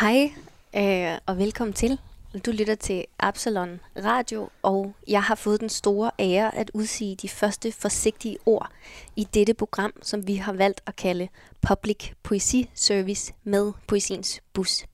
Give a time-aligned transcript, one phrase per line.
[0.00, 0.32] Hej
[0.76, 2.00] øh, og velkommen til.
[2.46, 7.28] Du lytter til Absalon Radio, og jeg har fået den store ære at udsige de
[7.28, 8.70] første forsigtige ord
[9.16, 11.28] i dette program, som vi har valgt at kalde
[11.68, 14.84] Public Poesi Service med Poesiens Bus.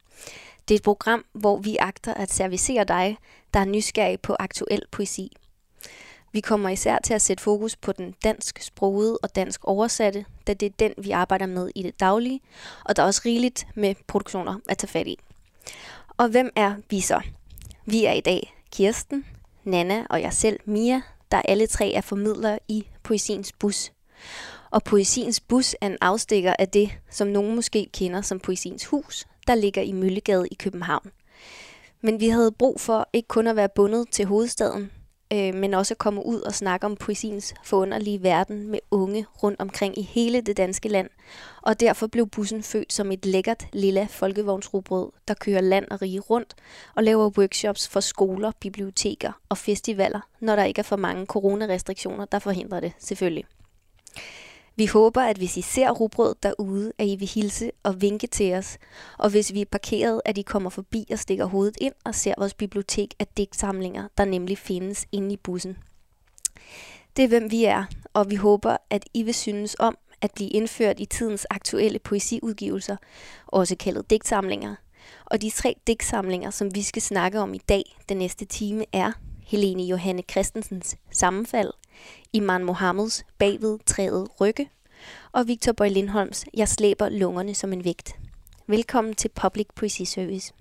[0.69, 3.17] Det er et program, hvor vi agter at servicere dig,
[3.55, 5.37] der er nysgerrig på aktuel poesi.
[6.35, 10.55] Vi kommer især til at sætte fokus på den dansk sprogede og dansk oversatte, da
[10.55, 12.41] det er den, vi arbejder med i det daglige,
[12.85, 15.19] og der er også rigeligt med produktioner at tage fat i.
[16.17, 17.21] Og hvem er vi så?
[17.87, 19.25] Vi er i dag Kirsten,
[19.65, 23.93] Nana og jeg selv, Mia, der alle tre er formidlere i Poesiens Bus.
[24.71, 29.27] Og Poesiens Bus er en afstikker af det, som nogen måske kender som Poesiens Hus,
[29.47, 31.11] der ligger i Møllegade i København.
[32.01, 34.91] Men vi havde brug for ikke kun at være bundet til hovedstaden,
[35.35, 39.61] øh, men også at komme ud og snakke om poesiens forunderlige verden med unge rundt
[39.61, 41.11] omkring i hele det danske land.
[41.63, 46.21] Og derfor blev bussen født som et lækkert lilla folkevognsrugbrød, der kører land og rige
[46.21, 46.55] rundt
[46.95, 52.25] og laver workshops for skoler, biblioteker og festivaler, når der ikke er for mange coronarestriktioner,
[52.25, 53.45] der forhindrer det selvfølgelig.
[54.77, 58.55] Vi håber, at hvis I ser rugbrød derude, at I vil hilse og vinke til
[58.55, 58.79] os.
[59.19, 62.35] Og hvis vi er parkeret, at I kommer forbi og stikker hovedet ind og ser
[62.39, 65.77] vores bibliotek af digtsamlinger, der nemlig findes inde i bussen.
[67.17, 70.51] Det er hvem vi er, og vi håber, at I vil synes om at blive
[70.51, 72.97] indført i tidens aktuelle poesiudgivelser,
[73.47, 74.75] også kaldet digtsamlinger.
[75.25, 79.13] Og de tre digtsamlinger, som vi skal snakke om i dag, den næste time, er
[79.47, 81.71] Helene Johanne Christensens Sammenfald,
[82.33, 84.71] Iman Mohammeds Bagved træet Rygge
[85.33, 88.19] og Victor Bøj Lindholms Jeg slæber lungerne som en vægt.
[88.67, 90.53] Velkommen til Public Poesy Service.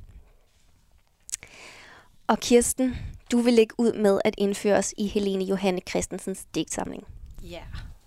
[2.27, 2.95] Og Kirsten,
[3.31, 7.03] du vil lægge ud med at indføre os i Helene Johanne Christensens digtsamling.
[7.43, 7.63] Ja,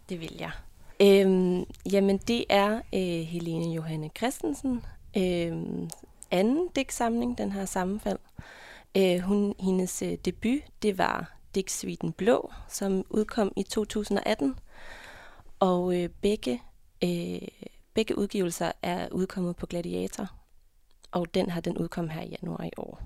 [0.09, 0.51] det vil jeg.
[1.01, 4.83] Øhm, jamen, det er øh, Helene Johanne Christensen
[5.17, 5.57] øh,
[6.31, 8.19] anden digtsamling, den her sammenfald.
[8.97, 14.59] Øh, hun, hendes øh, debut, det var digtsviten Blå, som udkom i 2018.
[15.61, 16.63] Og øh, begge,
[17.05, 17.49] øh,
[17.95, 20.31] begge udgivelser er udkommet på Gladiator,
[21.13, 23.01] og den har den udkommet her i januar i år.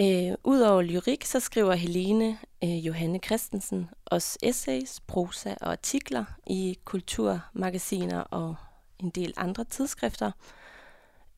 [0.00, 6.78] Øh, Udover lyrik, så skriver Helene øh, Johanne Christensen også essays, prosa og artikler i
[6.84, 8.54] kulturmagasiner og
[8.98, 10.30] en del andre tidsskrifter–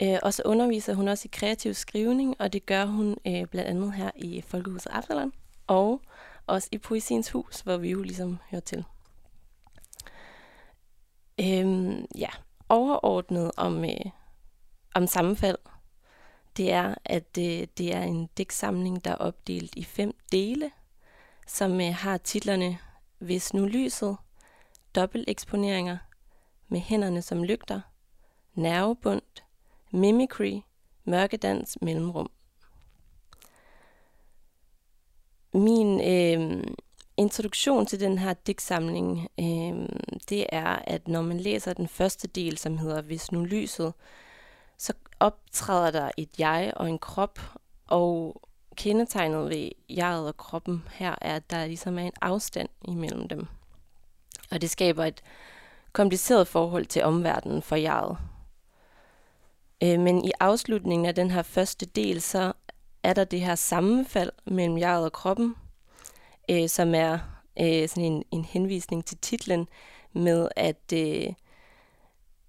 [0.03, 3.71] Øh, og så underviser hun også i kreativ skrivning, og det gør hun øh, blandt
[3.71, 5.33] andet her i Folkehuset Absalon,
[5.67, 6.01] og
[6.47, 8.85] også i Poesiens Hus, hvor vi jo ligesom hører til.
[11.41, 12.29] Øhm, ja,
[12.69, 14.11] overordnet om, øh,
[14.95, 15.59] om sammenfald,
[16.57, 20.71] det er, at øh, det er en digtsamling, der er opdelt i fem dele,
[21.47, 22.79] som øh, har titlerne
[23.19, 24.17] Hvis nu lyset,
[24.95, 25.99] dobbelteksponeringer,
[26.69, 27.81] med hænderne som lygter,
[28.55, 29.23] nervebund,
[29.95, 30.61] Mimicry,
[31.05, 32.31] Mørkedans Mellemrum.
[35.53, 36.65] Min øh,
[37.17, 39.89] introduktion til den her digtsamling, øh,
[40.29, 43.95] det er, at når man læser den første del, som hedder Hvis nu lyset,
[44.79, 47.39] så optræder der et jeg og en krop,
[47.87, 48.43] og
[48.77, 53.47] kendetegnet ved jeget og kroppen her er, at der ligesom er en afstand imellem dem.
[54.51, 55.23] Og det skaber et
[55.93, 58.19] kompliceret forhold til omverdenen for jeget.
[59.83, 62.53] Øh, men i afslutningen af den her første del, så
[63.03, 65.55] er der det her sammenfald mellem jeget og kroppen,
[66.51, 67.19] øh, som er
[67.61, 69.69] øh, sådan en, en henvisning til titlen
[70.13, 71.27] med, at øh,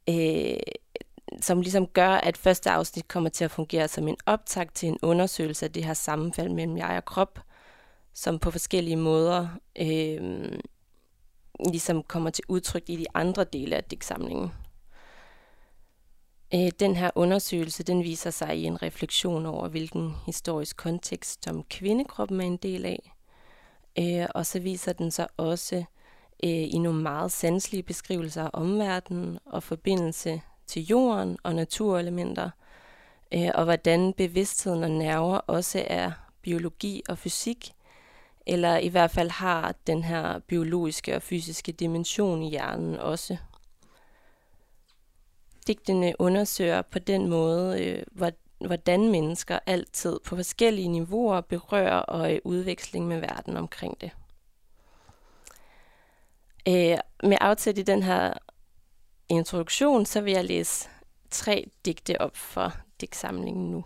[0.09, 0.59] øh,
[1.41, 4.97] som ligesom gør, at første afsnit kommer til at fungere som en optag til en
[5.01, 7.39] undersøgelse af det her sammenfald mellem jeg og krop,
[8.13, 9.47] som på forskellige måder
[9.79, 10.51] øh,
[11.71, 14.51] ligesom kommer til udtryk i de andre dele af digtsamlingen.
[16.55, 21.63] Øh, den her undersøgelse den viser sig i en refleksion over, hvilken historisk kontekst som
[21.63, 23.15] kvindekroppen er en del af.
[23.99, 25.75] Øh, og så viser den sig også
[26.43, 32.49] øh, i nogle meget sanselige beskrivelser af omverdenen og forbindelse til jorden og naturelementer,
[33.33, 36.11] øh, og hvordan bevidstheden og nerver også er
[36.41, 37.71] biologi og fysik,
[38.47, 43.37] eller i hvert fald har den her biologiske og fysiske dimension i hjernen også.
[45.67, 52.39] Digtene undersøger på den måde, øh, hvordan mennesker altid på forskellige niveauer berører og er
[52.43, 54.11] udveksling med verden omkring det.
[56.67, 58.33] Øh, med afsæt i den her
[59.29, 60.89] introduktion, så vil jeg læse
[61.31, 63.83] tre digte op for digtsamlingen nu.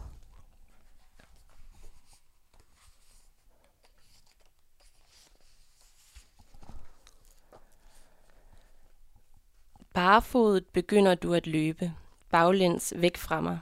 [9.93, 11.93] Barefodet begynder du at løbe.
[12.29, 13.59] baglæns væk fra mig.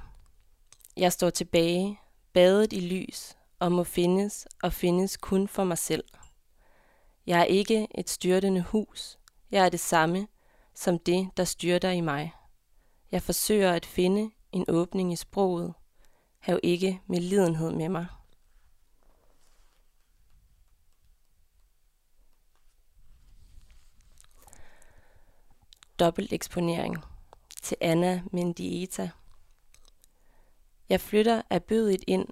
[0.97, 1.99] Jeg står tilbage,
[2.33, 6.03] badet i lys, og må findes og findes kun for mig selv.
[7.27, 9.19] Jeg er ikke et styrtende hus.
[9.51, 10.27] Jeg er det samme
[10.73, 12.33] som det, der styrter i mig.
[13.11, 15.73] Jeg forsøger at finde en åbning i sproget.
[16.39, 18.05] Hav ikke med lidenhed med mig.
[25.99, 27.03] Dobbelt eksponering
[27.61, 29.09] til Anna Mendieta.
[30.89, 32.27] Jeg flytter erbødigt ind,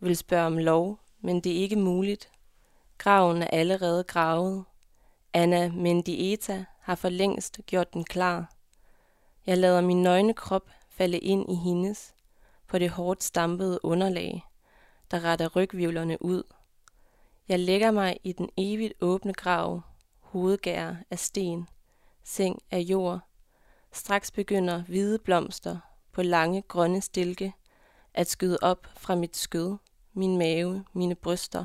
[0.00, 2.30] vil spørge om lov, men det er ikke muligt.
[2.98, 4.64] Graven er allerede gravet.
[5.32, 8.52] Anna Mendieta har for længst gjort den klar.
[9.46, 12.14] Jeg lader min nøgne krop falde ind i hendes
[12.66, 14.44] på det hårdt stampede underlag,
[15.10, 16.42] der retter rygvivlerne ud.
[17.48, 19.80] Jeg lægger mig i den evigt åbne grav,
[20.20, 21.68] hovedgær af sten,
[22.24, 23.20] seng af jord.
[23.92, 25.78] Straks begynder hvide blomster
[26.12, 27.52] på lange grønne stilke
[28.14, 29.76] at skyde op fra mit skød,
[30.12, 31.64] min mave, mine bryster,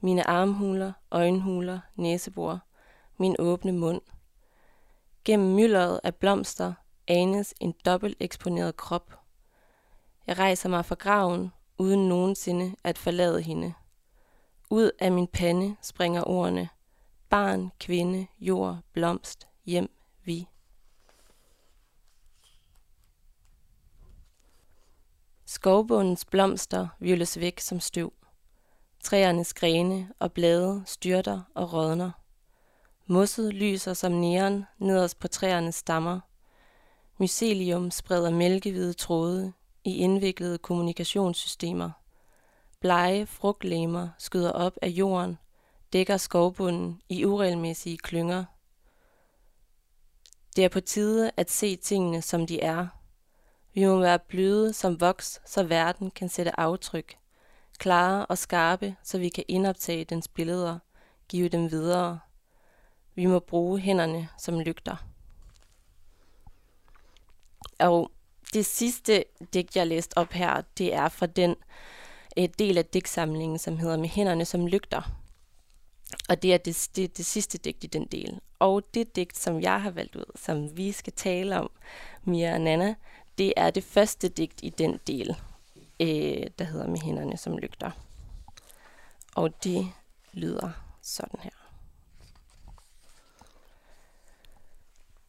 [0.00, 2.60] mine armhuler, øjenhuler, næsebor,
[3.18, 4.00] min åbne mund.
[5.24, 6.74] Gennem myldret af blomster
[7.08, 9.18] anes en dobbelt eksponeret krop.
[10.26, 13.74] Jeg rejser mig fra graven, uden nogensinde at forlade hende.
[14.70, 16.68] Ud af min pande springer ordene
[17.34, 19.90] barn, kvinde, jord, blomst, hjem,
[20.24, 20.48] vi.
[25.46, 28.12] Skovbundens blomster violes væk som støv.
[29.00, 32.10] Træernes grene og blade styrter og rådner.
[33.06, 36.20] Mosset lyser som neon nederst på træernes stammer.
[37.18, 39.52] Mycelium spreder mælkehvide tråde
[39.84, 41.90] i indviklede kommunikationssystemer.
[42.80, 45.38] Blege frugtlemer skyder op af jorden,
[45.92, 48.44] dækker skovbunden i uregelmæssige klynger.
[50.56, 52.86] Det er på tide at se tingene, som de er.
[53.74, 57.16] Vi må være bløde som voks, så verden kan sætte aftryk.
[57.78, 60.78] Klare og skarpe, så vi kan indoptage dens billeder,
[61.28, 62.20] give dem videre.
[63.14, 64.96] Vi må bruge hænderne som lygter.
[67.78, 68.10] Og
[68.52, 69.24] det sidste
[69.54, 71.56] digt, jeg læste op her, det er fra den
[72.38, 75.23] øh, del af digtsamlingen, som hedder Med hænderne som lygter.
[76.28, 78.40] Og det er det, det, det sidste digt i den del.
[78.58, 81.70] Og det digt, som jeg har valgt ud, som vi skal tale om,
[82.22, 82.94] Mia og Nana,
[83.38, 85.36] det er det første digt i den del,
[86.00, 87.90] øh, der hedder Med hænderne som lygter.
[89.34, 89.86] Og det
[90.32, 90.70] lyder
[91.02, 91.50] sådan her.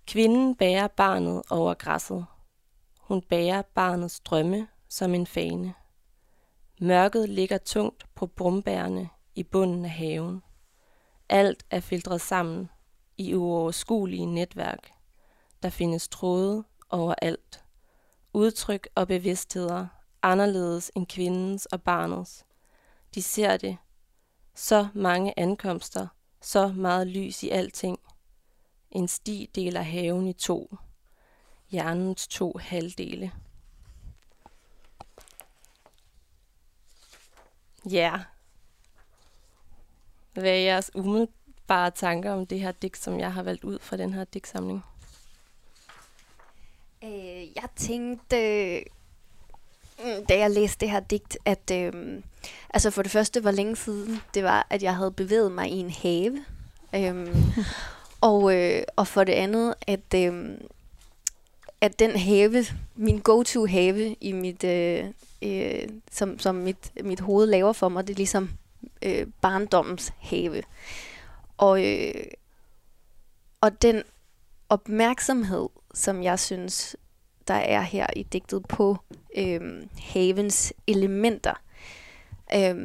[0.07, 2.25] Kvinden bærer barnet over græsset.
[2.99, 5.73] Hun bærer barnets drømme som en fane.
[6.81, 10.41] Mørket ligger tungt på brumbærene i bunden af haven.
[11.29, 12.69] Alt er filtreret sammen
[13.17, 14.91] i uoverskuelige netværk.
[15.63, 17.63] Der findes tråde overalt.
[18.33, 19.87] Udtryk og bevidstheder
[20.21, 22.45] anderledes end kvindens og barnets.
[23.15, 23.77] De ser det.
[24.55, 26.07] Så mange ankomster,
[26.41, 27.99] så meget lys i alting.
[28.91, 30.75] En sti deler haven i to.
[31.69, 33.31] Hjernens to halvdele.
[37.91, 38.11] Ja.
[38.11, 38.34] Yeah.
[40.35, 43.97] Hvad er jeres umiddelbare tanker om det her digt, som jeg har valgt ud fra
[43.97, 44.83] den her digtsamling?
[47.03, 48.83] Øh, jeg tænkte,
[49.99, 51.93] mm, da jeg læste det her digt, at øh,
[52.69, 55.79] altså for det første, hvor længe siden det var, at jeg havde bevæget mig i
[55.79, 56.45] en have.
[56.95, 57.35] Øh,
[58.21, 60.57] og, øh, og for det andet, at, øh,
[61.81, 65.05] at den have, min go-to have i mit, øh,
[65.41, 68.49] øh, som, som mit, mit hoved laver for mig, det er ligesom
[69.05, 70.63] øh, barndommens have.
[71.57, 72.25] Og, øh,
[73.61, 74.03] og den
[74.69, 76.95] opmærksomhed, som jeg synes,
[77.47, 78.97] der er her i digtet på
[79.37, 79.61] øh,
[79.99, 81.53] havens elementer,
[82.55, 82.75] øh,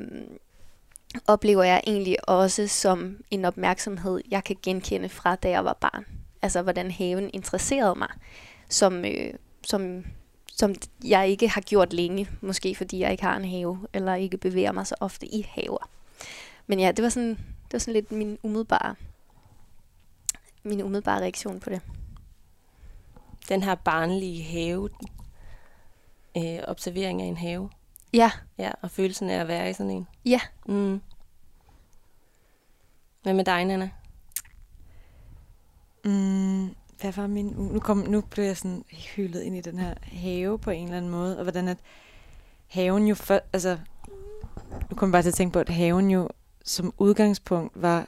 [1.26, 6.06] oplever jeg egentlig også som en opmærksomhed, jeg kan genkende fra, da jeg var barn.
[6.42, 8.08] Altså, hvordan haven interesserede mig,
[8.68, 10.04] som, øh, som,
[10.52, 10.74] som
[11.04, 12.28] jeg ikke har gjort længe.
[12.40, 15.88] Måske fordi jeg ikke har en have, eller ikke bevæger mig så ofte i haver.
[16.66, 17.30] Men ja, det var sådan,
[17.64, 18.94] det var sådan lidt min umiddelbare,
[20.62, 21.80] min umiddelbare reaktion på det.
[23.48, 24.88] Den her barnlige have,
[26.36, 27.70] øh, observering af en have.
[28.12, 28.30] Ja.
[28.58, 30.06] Ja, og følelsen af at være i sådan en.
[30.24, 30.40] Ja.
[30.66, 31.00] Mm.
[33.22, 33.90] Hvad med dig, Nana?
[36.04, 37.46] Mm, hvad var min...
[37.46, 38.84] Nu, kom, nu blev jeg sådan
[39.16, 41.78] hyldet ind i den her have på en eller anden måde, og hvordan at
[42.68, 43.14] haven jo...
[43.14, 43.78] For, altså,
[44.90, 46.28] nu kommer jeg bare til at tænke på, at haven jo
[46.64, 48.06] som udgangspunkt var,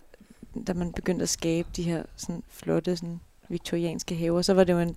[0.66, 4.72] da man begyndte at skabe de her sådan flotte sådan, viktorianske haver, så var det
[4.72, 4.96] jo en,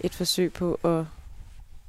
[0.00, 1.04] et forsøg på at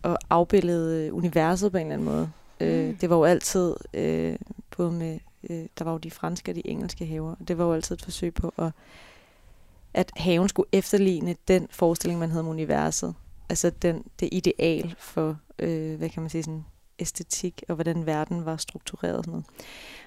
[0.03, 2.31] og afbillede universet på en eller anden måde.
[2.59, 2.65] Mm.
[2.65, 4.35] Øh, det var jo altid, øh,
[4.77, 5.19] både med,
[5.49, 8.01] øh, der var jo de franske og de engelske haver, det var jo altid et
[8.01, 8.71] forsøg på at,
[9.93, 13.15] at haven skulle efterligne den forestilling, man havde om universet.
[13.49, 16.65] Altså den, det ideal for, øh, hvad kan man sige, sådan
[17.03, 19.45] æstetik, og hvordan verden var struktureret og sådan noget.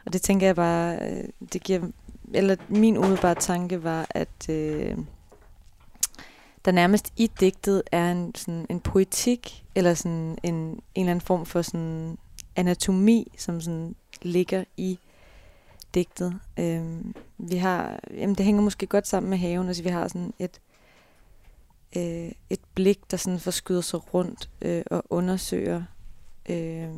[0.06, 1.88] Og det tænker jeg bare, øh, det giver,
[2.34, 4.98] eller min umiddelbare tanke var, at øh,
[6.64, 11.20] der nærmest i digtet er en, sådan en poetik, eller sådan en, en eller anden
[11.20, 12.18] form for sådan
[12.56, 14.98] anatomi, som sådan ligger i
[15.94, 16.40] digtet.
[16.58, 20.34] Øhm, vi har, jamen det hænger måske godt sammen med haven, altså vi har sådan
[20.38, 20.60] et,
[21.96, 25.82] øh, et blik, der sådan forskyder sig rundt øh, og undersøger
[26.48, 26.88] øh,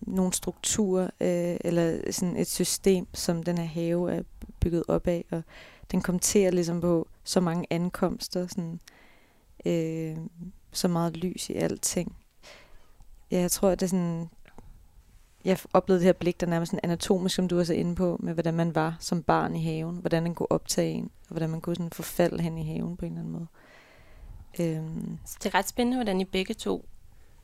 [0.00, 4.22] nogle strukturer øh, eller sådan et system, som den her have er
[4.60, 5.42] bygget op af, og
[5.90, 8.80] den kommenterer ligesom på så mange ankomster, sådan,
[9.66, 10.16] øh,
[10.72, 12.16] så meget lys i alting.
[13.30, 14.30] Ja, jeg tror, at det er sådan,
[15.44, 18.16] jeg oplevede det her blik, der nærmest sådan anatomisk, som du også er inde på,
[18.20, 21.50] med hvordan man var som barn i haven, hvordan den kunne optage en, og hvordan
[21.50, 23.46] man kunne sådan forfalde hen i haven på en eller anden måde.
[24.60, 25.18] Øhm.
[25.24, 26.84] Så det er ret spændende, hvordan I begge to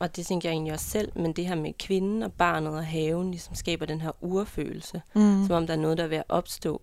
[0.03, 2.85] og det tænker jeg egentlig også selv, men det her med kvinden og barnet og
[2.85, 5.47] haven ligesom skaber den her urfølelse, mm.
[5.47, 6.81] som om der er noget, der er ved at opstå.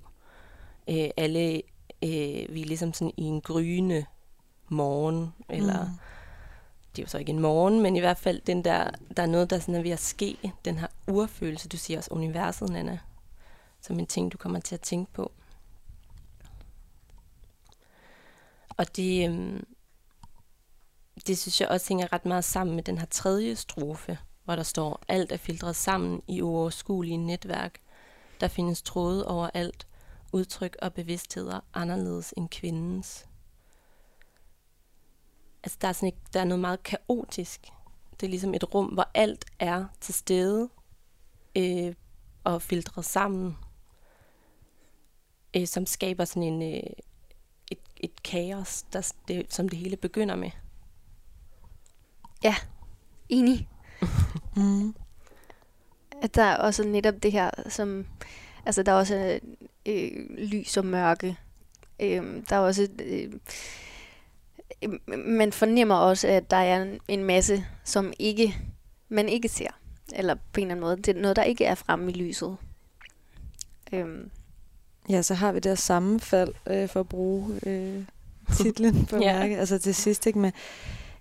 [0.88, 1.62] Øh, alle,
[2.02, 4.04] øh, vi er ligesom sådan i en gryende
[4.68, 5.90] morgen, eller mm.
[6.96, 9.26] det er jo så ikke en morgen, men i hvert fald den der, der er
[9.26, 12.98] noget, der sådan er ved at ske, den her urfølelse, du siger også universet, Nana,
[13.80, 15.32] som en ting, du kommer til at tænke på.
[18.76, 19.60] Og det, øh,
[21.26, 24.62] det synes jeg også hænger ret meget sammen med den her tredje strofe, hvor der
[24.62, 27.80] står, alt er filtreret sammen i uoverskuelige netværk.
[28.40, 29.86] Der findes tråde over alt,
[30.32, 33.26] udtryk og bevidstheder anderledes end kvindens.
[35.62, 37.60] Altså der er, sådan et, der er noget meget kaotisk.
[38.20, 40.68] Det er ligesom et rum, hvor alt er til stede
[41.56, 41.94] øh,
[42.44, 43.56] og filtreret sammen,
[45.56, 46.90] øh, som skaber sådan en, øh,
[47.70, 50.50] et, et kaos, der, det, som det hele begynder med.
[52.44, 52.54] Ja,
[53.28, 53.68] enig.
[54.56, 54.94] mm.
[56.22, 58.06] At der er også netop det her, som...
[58.66, 59.40] Altså, der er også
[59.86, 61.36] øh, lys og mørke.
[62.00, 62.88] Øh, der er også...
[63.02, 63.32] Øh,
[65.26, 68.56] man fornemmer også, at der er en, masse, som ikke
[69.08, 69.70] man ikke ser.
[70.14, 70.96] Eller på en eller anden måde.
[70.96, 72.56] Det er noget, der ikke er fremme i lyset.
[73.92, 74.30] Øhm.
[75.08, 78.04] Ja, så har vi det sammenfald, øh, for at bruge øh,
[78.56, 79.38] titlen på ja.
[79.38, 79.58] mærke.
[79.58, 80.52] Altså til sidst, ikke med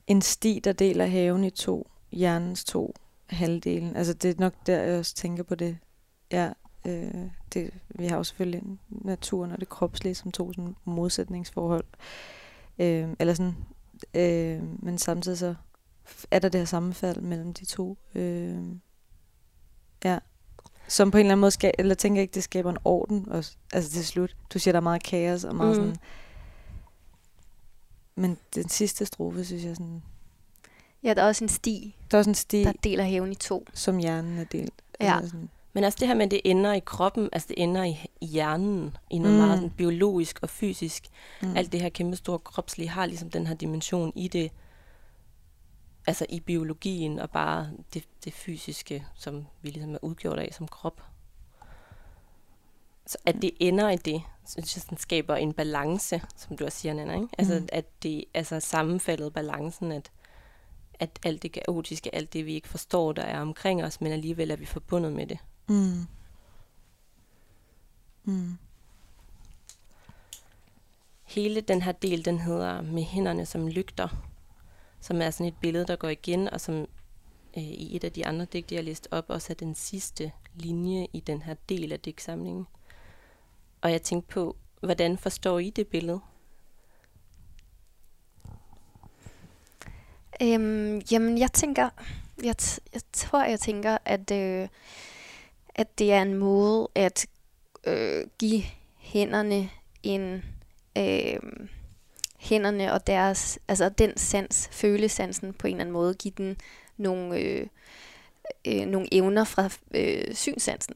[0.10, 2.96] en sti, der deler haven i to, hjernens to
[3.28, 3.96] halvdelen.
[3.96, 5.78] Altså det er nok der, jeg også tænker på det.
[6.32, 6.52] Ja,
[6.88, 11.86] øh, det, vi har jo selvfølgelig naturen og det kropslige som to sådan modsætningsforhold.
[12.80, 13.56] Øh, eller sådan,
[14.14, 15.56] øh, men samtidig så
[16.32, 17.98] er der det her sammenfald mellem de to.
[18.16, 18.58] Øh,
[20.04, 20.20] ja.
[20.88, 23.30] Som på en eller anden måde, skal, eller tænker jeg ikke, det skaber en orden
[23.30, 24.36] også, altså til slut.
[24.54, 25.84] Du siger, der er meget kaos og meget mm.
[25.84, 25.98] sådan
[28.20, 30.04] men den sidste strofe, synes jeg sådan...
[31.04, 31.96] Ja, der er også en sti.
[32.12, 32.64] Der er også en sti.
[32.64, 33.66] Der deler haven i to.
[33.74, 34.74] Som hjernen er delt.
[35.02, 35.20] Ja.
[35.24, 35.50] sådan.
[35.74, 38.26] Men også det her med, at det ender i kroppen, altså det ender i, i
[38.26, 39.46] hjernen, i noget mm.
[39.46, 41.08] meget sådan biologisk og fysisk.
[41.42, 41.56] Mm.
[41.56, 44.52] Alt det her kæmpe store kropslige har ligesom den her dimension i det,
[46.08, 50.68] altså i biologien og bare det, det fysiske, som vi ligesom er udgjort af som
[50.68, 51.02] krop.
[53.10, 56.78] Så at det ender i det, synes jeg, sådan skaber en balance, som du også
[56.78, 57.14] siger, Nana.
[57.14, 57.28] Ikke?
[57.38, 57.68] Altså, mm.
[57.72, 60.12] at det altså sammenfaldet balancen, at,
[61.00, 64.52] at alt det kaotiske, alt det, vi ikke forstår, der er omkring os, men alligevel
[64.52, 65.38] er vi forbundet med det.
[65.70, 66.06] Mm.
[68.24, 68.58] Mm.
[71.24, 74.08] Hele den her del, den hedder Med hænderne som lygter,
[75.02, 76.76] som er sådan et billede, der går igen, og som
[77.58, 80.32] øh, i et af de andre digte, jeg har læst op, også er den sidste
[80.56, 82.68] linje i den her del af digtsamlingen.
[83.82, 86.20] Og jeg tænkte på, hvordan forstår I det billede?
[90.42, 91.90] Øhm, jamen, jeg tænker,
[92.44, 94.68] jeg, t- jeg tror, jeg tænker, at, øh,
[95.76, 97.28] at det er en måde at
[97.84, 98.64] øh, give
[98.98, 99.70] hænderne
[100.04, 100.44] en
[100.98, 101.40] øh,
[102.38, 106.58] hænderne og deres, altså den sans, følesansen på en eller anden måde, give den
[106.98, 107.68] nogle, øh,
[108.68, 110.96] øh, nogle evner fra øh, synsansen.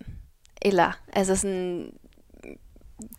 [0.61, 1.93] Eller altså sådan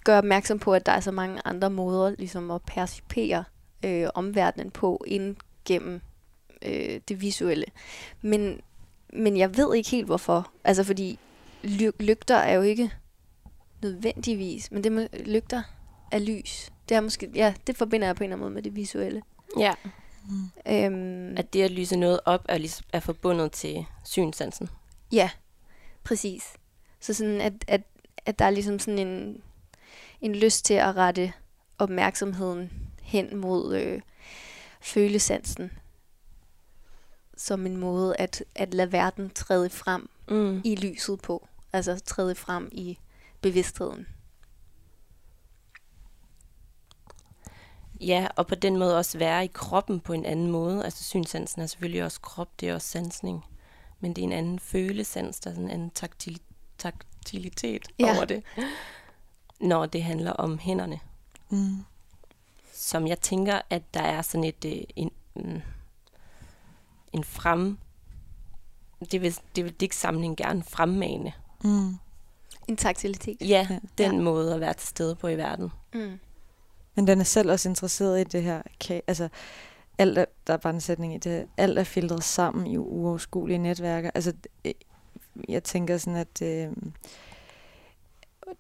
[0.04, 3.45] gør opmærksom på, at der er så mange andre måder ligesom at percipere
[3.85, 6.00] øh, omverdenen på ind gennem
[6.62, 7.64] øh, det visuelle.
[8.23, 8.61] Men,
[9.12, 10.50] men jeg ved ikke helt hvorfor.
[10.64, 11.19] Altså fordi
[11.62, 12.90] ly- lygter er jo ikke
[13.83, 15.62] nødvendigvis, men det med lygter
[16.11, 16.71] er lys.
[16.88, 19.23] Det er måske, ja, det forbinder jeg på en eller anden måde med det visuelle.
[19.59, 19.75] Ja.
[20.28, 20.73] Mm.
[20.73, 24.69] Øhm, at det at lyse noget op er, ligesom, er forbundet til synsansen.
[25.12, 25.31] Ja,
[26.04, 26.52] præcis.
[27.00, 27.83] Så sådan, at, at,
[28.26, 29.43] at der er ligesom sådan en,
[30.25, 31.33] en lyst til at rette
[31.78, 32.71] opmærksomheden
[33.02, 34.00] hen mod øh,
[34.81, 35.71] følesansen
[37.37, 40.61] som en måde at, at lade verden træde frem mm.
[40.64, 41.49] i lyset på.
[41.73, 42.99] Altså træde frem i
[43.40, 44.07] bevidstheden.
[48.00, 50.85] Ja, og på den måde også være i kroppen på en anden måde.
[50.85, 53.45] Altså synsansen er selvfølgelig også krop, det er også sansning.
[54.00, 56.40] Men det er en anden følesans, der er sådan en anden taktil,
[56.78, 58.16] taktilitet ja.
[58.16, 58.43] over det.
[59.64, 61.00] Når det handler om hænderne.
[61.50, 61.85] Mm.
[62.73, 65.61] Som jeg tænker, at der er sådan et, øh, en, mm,
[67.12, 67.78] en frem...
[69.12, 71.33] Det vil, det vil samling gerne fremmane.
[71.64, 71.97] Mm.
[72.68, 73.37] En taktilitet.
[73.40, 73.68] Ja,
[73.99, 74.21] den ja.
[74.21, 75.73] måde at være til stede på i verden.
[75.94, 76.18] Mm.
[76.94, 78.62] Men den er selv også interesseret i det her,
[79.06, 79.28] altså
[79.99, 83.59] alt er, der er bare en sætning i det, alt er filtret sammen i uoverskuelige
[83.59, 84.11] netværker.
[84.14, 84.33] Altså,
[85.49, 86.73] jeg tænker sådan, at øh,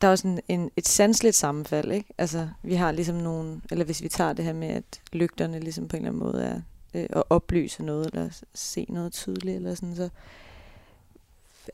[0.00, 2.14] der er også en, en, et sansligt sammenfald, ikke?
[2.18, 5.88] Altså, vi har ligesom nogle, eller hvis vi tager det her med, at lygterne ligesom
[5.88, 6.60] på en eller anden måde er
[6.94, 10.08] øh, at oplyse noget, eller se noget tydeligt, eller sådan, så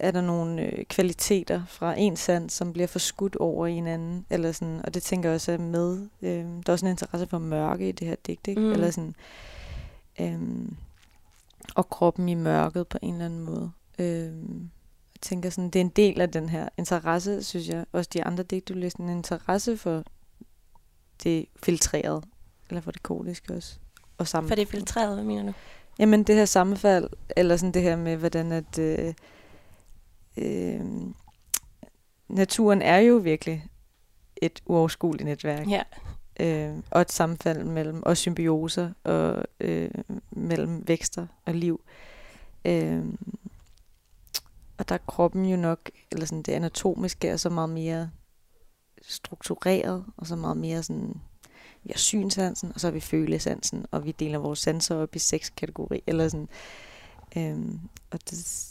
[0.01, 4.27] er der nogle øh, kvaliteter fra en sand, som bliver forskudt over i en anden,
[4.31, 6.09] eller sådan, og det tænker jeg også er med.
[6.23, 8.61] Øh, der er også en interesse for mørke i det her digt, ikke?
[8.61, 8.73] Mm.
[8.73, 9.15] Eller sådan,
[10.21, 10.69] øh,
[11.75, 13.71] og kroppen i mørket på en eller anden måde.
[13.99, 14.33] Øh,
[15.23, 18.43] tænker sådan, det er en del af den her interesse, synes jeg, også de andre
[18.43, 20.05] digte, du læste, en interesse for
[21.25, 22.23] det filtrerede,
[22.69, 23.79] eller for det kodiske også.
[24.19, 24.49] Og sammen.
[24.49, 25.53] For det filtrerede, hvad mener du?
[25.99, 28.79] Jamen det her sammenfald, eller sådan det her med, hvordan at...
[28.79, 29.15] Øh,
[30.37, 30.81] øh,
[32.29, 33.67] naturen er jo virkelig
[34.37, 35.67] et uoverskueligt netværk.
[35.71, 35.83] Ja.
[36.41, 39.91] Øh, og et sammenfald mellem, og symbioser, og øh,
[40.31, 41.81] mellem vækster og liv.
[42.65, 43.05] Øh,
[44.81, 48.11] og der er kroppen jo nok, eller sådan det anatomiske er så meget mere
[49.03, 51.21] struktureret, og så meget mere sådan,
[51.85, 55.19] vi har synsansen, og så har vi følesansen, og vi deler vores sanser op i
[55.19, 56.49] seks kategorier, eller sådan.
[57.37, 58.67] Øhm, og det,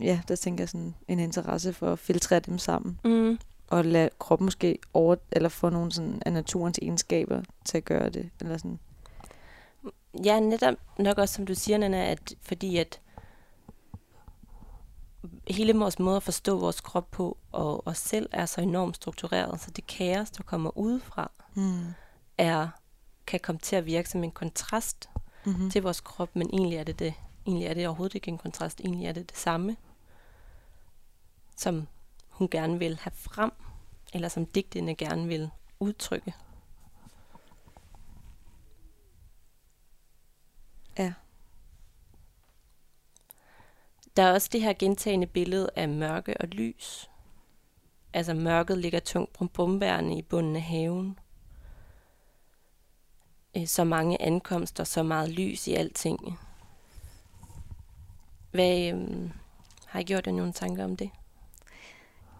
[0.00, 3.00] ja, der tænker jeg sådan en interesse for at filtrere dem sammen.
[3.04, 3.38] Mm.
[3.68, 8.10] Og lade kroppen måske over, eller få nogle sådan af naturens egenskaber til at gøre
[8.10, 8.30] det.
[8.40, 8.78] Eller sådan.
[10.24, 13.00] Ja, netop nok også, som du siger, Nana, at fordi at
[15.48, 19.60] hele vores måde at forstå vores krop på og os selv er så enormt struktureret,
[19.60, 21.94] så det kaos, der kommer udefra, mm.
[22.38, 22.68] er,
[23.26, 25.08] kan komme til at virke som en kontrast
[25.44, 25.70] mm-hmm.
[25.70, 27.14] til vores krop, men egentlig er det det.
[27.46, 29.76] Egentlig er det overhovedet ikke en kontrast, egentlig er det det samme
[31.56, 31.86] som
[32.28, 33.52] hun gerne vil have frem,
[34.12, 36.34] eller som digtene gerne vil udtrykke.
[40.98, 41.12] Ja.
[44.16, 47.10] Der er også det her gentagende billede af mørke og lys.
[48.12, 51.18] Altså mørket ligger tungt på bombærne i bunden af haven.
[53.56, 56.38] Øh, så mange ankomster, så meget lys i alting.
[58.50, 59.32] Hvad, øhm,
[59.86, 61.10] har I gjort jer nogle tanker om det?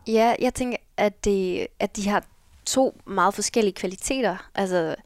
[0.07, 2.27] Ja, jeg tænker, at, det, at de har
[2.67, 4.51] to meget forskellige kvaliteter.
[4.55, 4.97] Altså,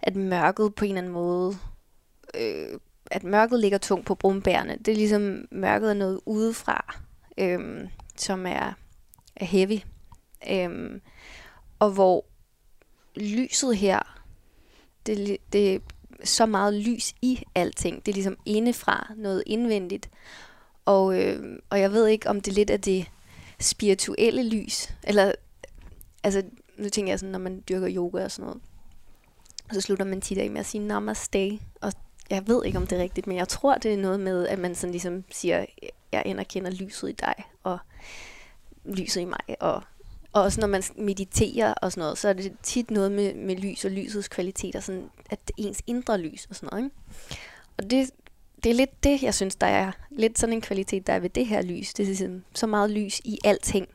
[0.00, 1.58] at mørket på en eller anden måde...
[2.34, 2.78] Øh,
[3.10, 4.78] at mørket ligger tungt på brumbærene.
[4.78, 6.94] Det er ligesom, mørket er noget udefra,
[7.38, 8.72] øhm, som er,
[9.36, 9.80] er heavy.
[10.50, 11.00] Øhm,
[11.78, 12.24] og hvor
[13.16, 14.22] lyset her,
[15.06, 15.78] det, det er
[16.24, 18.06] så meget lys i alting.
[18.06, 20.10] Det er ligesom indefra, noget indvendigt.
[20.84, 23.06] Og, øh, og jeg ved ikke, om det lidt er det
[23.60, 24.88] spirituelle lys.
[25.04, 25.32] Eller,
[26.24, 26.42] altså,
[26.78, 28.62] nu tænker jeg sådan, når man dyrker yoga og sådan noget,
[29.72, 31.58] så slutter man tit af med at sige namaste.
[31.80, 31.92] Og
[32.30, 34.58] jeg ved ikke, om det er rigtigt, men jeg tror, det er noget med, at
[34.58, 35.66] man sådan ligesom siger,
[36.12, 37.78] jeg anerkender lyset i dig, og
[38.84, 39.82] lyset i mig, og
[40.32, 43.56] og også når man mediterer og sådan noget, så er det tit noget med, med
[43.56, 46.84] lys og lysets kvaliteter, sådan at det ens indre lys og sådan noget.
[46.84, 46.96] Ikke?
[47.78, 48.10] Og det
[48.64, 51.30] det er lidt det, jeg synes, der er lidt sådan en kvalitet, der er ved
[51.30, 51.94] det her lys.
[51.94, 53.88] Det er sådan, så meget lys i alting.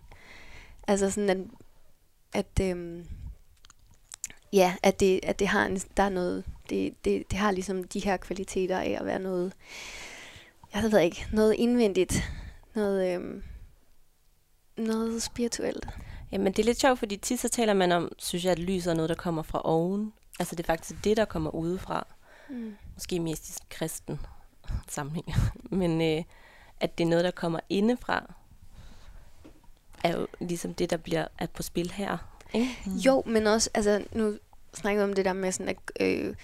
[0.88, 1.38] Altså sådan, at,
[2.34, 3.06] at øhm,
[4.54, 7.84] ja, at det, at det har en, der er noget, det, det, det har ligesom
[7.84, 9.54] de her kvaliteter af at være noget,
[10.74, 12.24] jeg ved ikke, noget indvendigt,
[12.76, 13.44] noget, øhm,
[14.78, 15.88] noget spirituelt.
[16.32, 18.88] Jamen det er lidt sjovt, fordi tit så taler man om, synes jeg, at lys
[18.88, 20.14] er noget, der kommer fra oven.
[20.40, 22.08] Altså det er faktisk det, der kommer udefra.
[22.50, 22.76] Mm.
[22.94, 24.20] Måske mest i kristen
[24.90, 25.34] sammenhæng.
[25.80, 26.24] Men øh,
[26.80, 28.34] at det er noget, der kommer indefra,
[30.04, 32.18] er jo ligesom det, der bliver er på spil her.
[32.54, 32.78] Ikke?
[32.86, 32.94] Mm.
[32.94, 34.38] Jo, men også, altså nu
[34.74, 36.36] snakker vi om det der med sådan, at øh,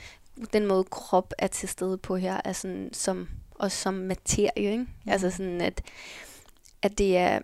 [0.54, 4.78] den måde krop er til stede på her, er sådan som, også som materie, ikke?
[4.78, 5.12] Mm.
[5.12, 5.82] Altså sådan, at,
[6.82, 7.39] at det er,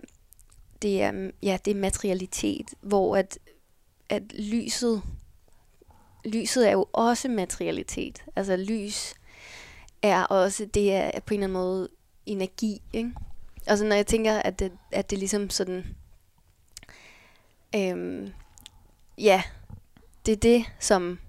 [0.81, 3.39] det er, ja, det er materialitet, hvor at,
[4.09, 5.01] at lyset,
[6.25, 8.23] lyset er jo også materialitet.
[8.35, 9.13] Altså lys
[10.01, 11.89] er også, det er på en eller anden måde
[12.25, 13.11] energi, ikke?
[13.67, 15.95] Altså når jeg tænker, at det, at det ligesom sådan,
[17.75, 18.33] øhm,
[19.17, 19.43] ja,
[20.25, 21.19] det er det, som,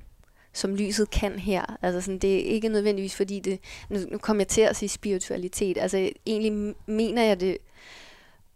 [0.53, 1.79] som lyset kan her.
[1.83, 4.89] Altså sådan, det er ikke nødvendigvis, fordi det, nu, nu kommer jeg til at sige
[4.89, 7.59] spiritualitet, altså egentlig mener jeg det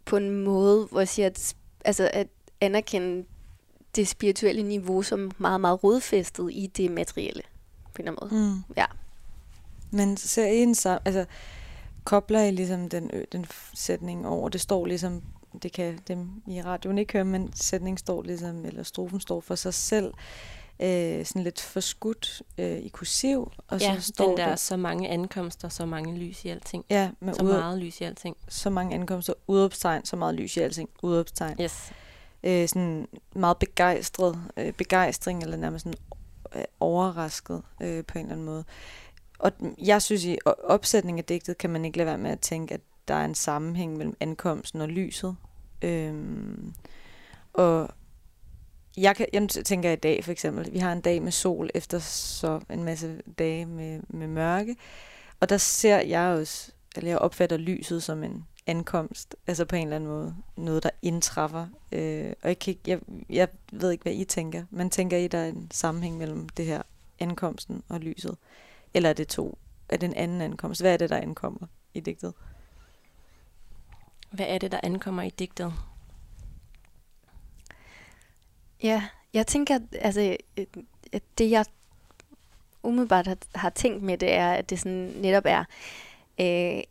[0.04, 2.28] på en måde, hvor jeg siger, at, altså, at
[2.60, 3.24] anerkende
[3.96, 7.42] det spirituelle niveau som meget, meget rodfæstet i det materielle,
[7.94, 8.50] på en eller anden måde.
[8.50, 8.74] Mm.
[8.76, 8.86] Ja.
[9.90, 11.24] Men ser I en sammen, altså
[12.04, 15.22] kobler I ligesom den, den sætning over, det står ligesom,
[15.62, 19.54] det kan dem i radioen ikke høre, men sætningen står ligesom, eller strofen står for
[19.54, 20.14] sig selv,
[20.80, 23.52] øh, sådan lidt forskudt øh, i kursiv.
[23.68, 26.84] Og ja, så står den der det, så mange ankomster, så mange lys i alting.
[26.90, 28.36] Ja, med så meget lys i alting.
[28.48, 31.56] Så mange ankomster, udopstegn, så meget lys i alting, udopstegn.
[31.60, 31.92] Yes.
[32.42, 35.98] Øh, sådan meget begejstret, øh, begejstring, eller nærmest sådan
[36.56, 38.64] øh, overrasket øh, på en eller anden måde.
[39.38, 42.74] Og jeg synes, i opsætning af digtet kan man ikke lade være med at tænke,
[42.74, 45.36] at der er en sammenhæng mellem ankomsten og lyset.
[45.82, 46.74] Øhm,
[47.52, 47.90] og
[48.96, 51.98] jeg, kan, jeg tænker i dag for eksempel, vi har en dag med sol efter
[51.98, 54.76] så en masse dage med, med mørke,
[55.40, 59.82] og der ser jeg også, eller jeg opfatter lyset som en ankomst, altså på en
[59.82, 61.66] eller anden måde, noget der indtræffer.
[61.92, 65.28] Øh, og jeg, kan ikke, jeg, jeg ved ikke, hvad I tænker, men tænker I,
[65.28, 66.82] der er en sammenhæng mellem det her
[67.18, 68.36] ankomsten og lyset?
[68.94, 69.58] Eller er det to?
[69.88, 70.80] Er det en anden ankomst?
[70.80, 72.34] Hvad er det, der ankommer i digtet?
[74.30, 75.72] Hvad er det, der ankommer i digtet?
[78.82, 80.36] Ja, jeg tænker, altså,
[81.12, 81.64] at det jeg
[82.82, 85.64] umiddelbart har, har tænkt med, det er, at det sådan netop er
[86.40, 86.82] øh,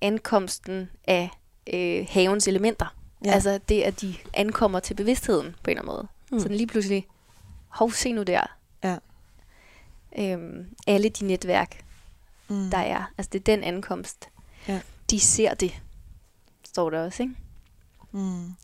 [0.00, 1.30] ankomsten af
[1.72, 2.96] øh, havens elementer.
[3.24, 3.32] Ja.
[3.32, 6.08] Altså det, at de ankommer til bevidstheden på en eller anden måde.
[6.32, 6.40] Mm.
[6.40, 7.06] Så lige pludselig,
[7.68, 8.56] hov, se nu der.
[8.84, 8.96] Ja.
[10.18, 11.84] Øhm, alle de netværk,
[12.48, 12.70] mm.
[12.70, 13.12] der er.
[13.18, 14.28] Altså det er den ankomst.
[14.68, 14.80] Ja.
[15.10, 15.82] De ser det,
[16.68, 17.34] står der også, ikke?
[18.12, 18.54] Mm.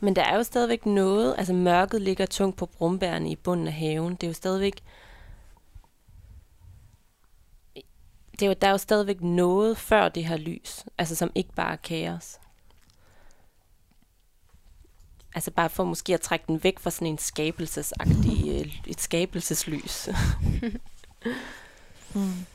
[0.00, 3.72] Men der er jo stadigvæk noget, altså mørket ligger tungt på brumbærene i bunden af
[3.72, 4.14] haven.
[4.14, 4.82] Det er jo stadigvæk,
[8.32, 11.52] det er jo, der er jo stadigvæk noget før det her lys, altså som ikke
[11.54, 12.38] bare er kaos.
[15.34, 20.08] Altså bare for måske at trække den væk fra sådan en skabelsesagtig, øh, et skabelseslys.
[22.14, 22.46] mm.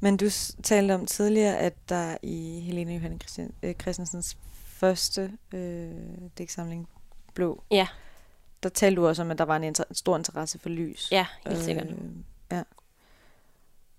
[0.00, 0.26] Men du
[0.62, 3.18] talte om tidligere, at der i Helene Johanne
[3.62, 5.90] øh, Christensens første øh,
[6.38, 6.88] digtsamling,
[7.34, 7.88] Blå, ja.
[8.62, 11.08] der talte du også om, at der var en inter- stor interesse for lys.
[11.12, 11.86] Ja, helt øh, sikkert.
[12.52, 12.62] Ja.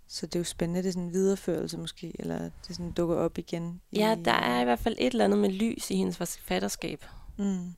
[0.07, 3.15] Så det er jo spændende, det er sådan en videreførelse måske, eller det sådan dukker
[3.15, 3.81] op igen.
[3.93, 7.05] Ja, der er i hvert fald et eller andet med lys i hendes forfatterskab.
[7.37, 7.73] Mm.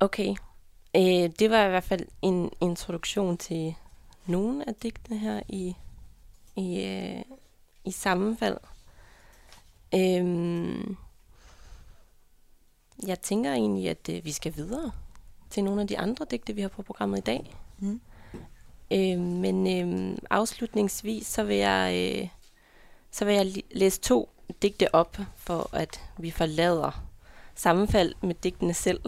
[0.00, 0.34] Okay.
[0.96, 3.74] Øh, det var i hvert fald en introduktion til
[4.28, 5.76] nogle af digtene her i,
[6.56, 7.22] i, øh,
[7.84, 8.56] i sammenfald.
[9.94, 10.96] Øhm,
[13.06, 14.92] jeg tænker egentlig, at øh, vi skal videre
[15.50, 17.54] til nogle af de andre digte, vi har på programmet i dag.
[17.78, 18.00] Mm.
[18.92, 22.28] Øhm, men øhm, afslutningsvis, så vil jeg, øh,
[23.10, 24.28] så vil jeg læse to
[24.62, 27.04] digte op, for at vi forlader
[27.54, 29.00] sammenfald med digtene selv.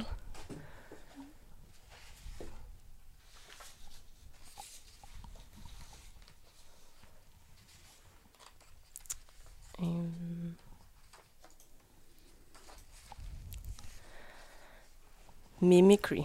[15.63, 16.23] Mimicry.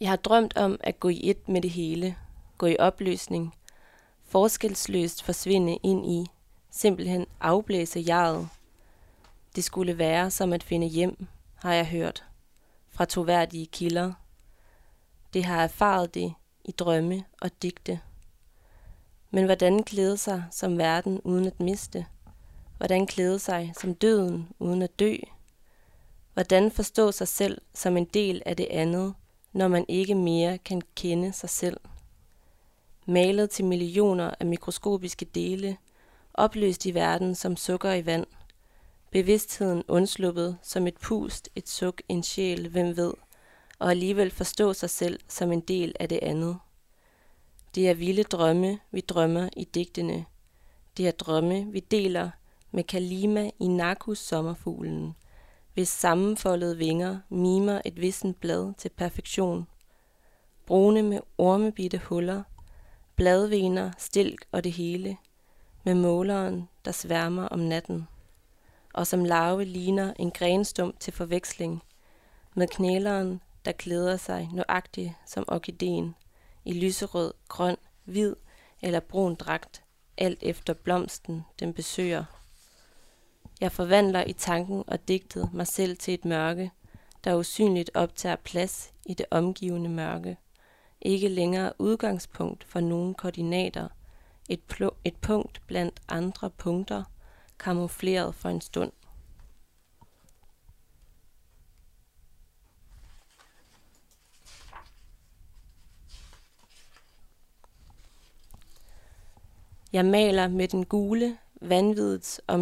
[0.00, 2.16] Jeg har drømt om at gå i et med det hele,
[2.58, 3.54] gå i opløsning,
[4.24, 6.26] forskelsløst forsvinde ind i,
[6.70, 8.48] simpelthen afblæse jaret.
[9.56, 12.24] Det skulle være som at finde hjem, har jeg hørt,
[12.88, 14.12] fra troværdige kilder.
[15.34, 18.00] Det har erfaret det i drømme og digte.
[19.30, 22.06] Men hvordan klæde sig som verden uden at miste?
[22.76, 25.16] Hvordan klæde sig som døden uden at dø?
[26.34, 29.14] Hvordan forstå sig selv som en del af det andet,
[29.52, 31.80] når man ikke mere kan kende sig selv?
[33.06, 35.76] Malet til millioner af mikroskopiske dele,
[36.34, 38.26] opløst i verden som sukker i vand.
[39.10, 43.14] Bevidstheden undsluppet som et pust, et suk, en sjæl, hvem ved,
[43.78, 46.58] og alligevel forstå sig selv som en del af det andet.
[47.74, 50.24] Det er vilde drømme, vi drømmer i digtene.
[50.96, 52.30] Det er drømme, vi deler
[52.70, 55.14] med Kalima i Nakus sommerfuglen,
[55.74, 59.66] hvis sammenfoldede vinger mimer et vissent blad til perfektion.
[60.66, 62.42] brune med ormebitte huller,
[63.16, 65.16] bladvener, stilk og det hele,
[65.84, 68.08] med måleren, der sværmer om natten,
[68.94, 71.82] og som larve ligner en grenstum til forveksling,
[72.54, 76.14] med knæleren, der klæder sig nøjagtigt som orkideen,
[76.64, 78.34] i lyserød, grøn, hvid
[78.82, 79.82] eller brun dragt,
[80.18, 82.24] alt efter blomsten, den besøger.
[83.60, 86.70] Jeg forvandler i tanken og digtet mig selv til et mørke,
[87.24, 90.36] der usynligt optager plads i det omgivende mørke.
[91.00, 93.88] Ikke længere udgangspunkt for nogen koordinater,
[94.48, 97.04] et, pl- et punkt blandt andre punkter,
[97.58, 98.92] kamufleret for en stund.
[109.92, 112.60] Jeg maler med den gule, vanvidets og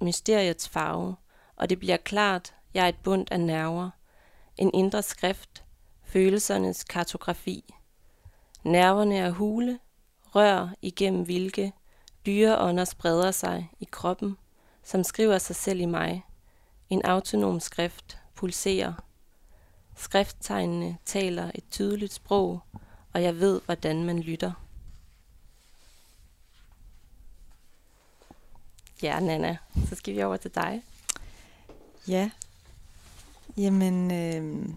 [0.00, 1.16] mysteriets farve,
[1.56, 3.90] og det bliver klart, jeg er et bund af nerver,
[4.56, 5.64] en indre skrift,
[6.02, 7.74] følelsernes kartografi.
[8.64, 9.78] Nerverne er hule,
[10.34, 11.72] rør igennem hvilke
[12.26, 14.36] dyreånder spreder sig i kroppen,
[14.82, 16.24] som skriver sig selv i mig.
[16.90, 18.92] En autonom skrift pulserer.
[19.96, 22.60] Skrifttegnene taler et tydeligt sprog,
[23.14, 24.67] og jeg ved, hvordan man lytter.
[29.02, 29.56] Ja, Nana,
[29.88, 30.82] så skal vi over til dig.
[32.08, 32.30] Ja.
[33.56, 34.68] Jamen, øh,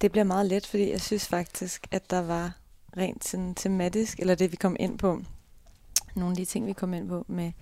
[0.00, 2.52] det bliver meget let, fordi jeg synes faktisk, at der var
[2.96, 5.22] rent sådan tematisk, eller det vi kom ind på,
[6.14, 7.52] nogle af de ting, vi kom ind på med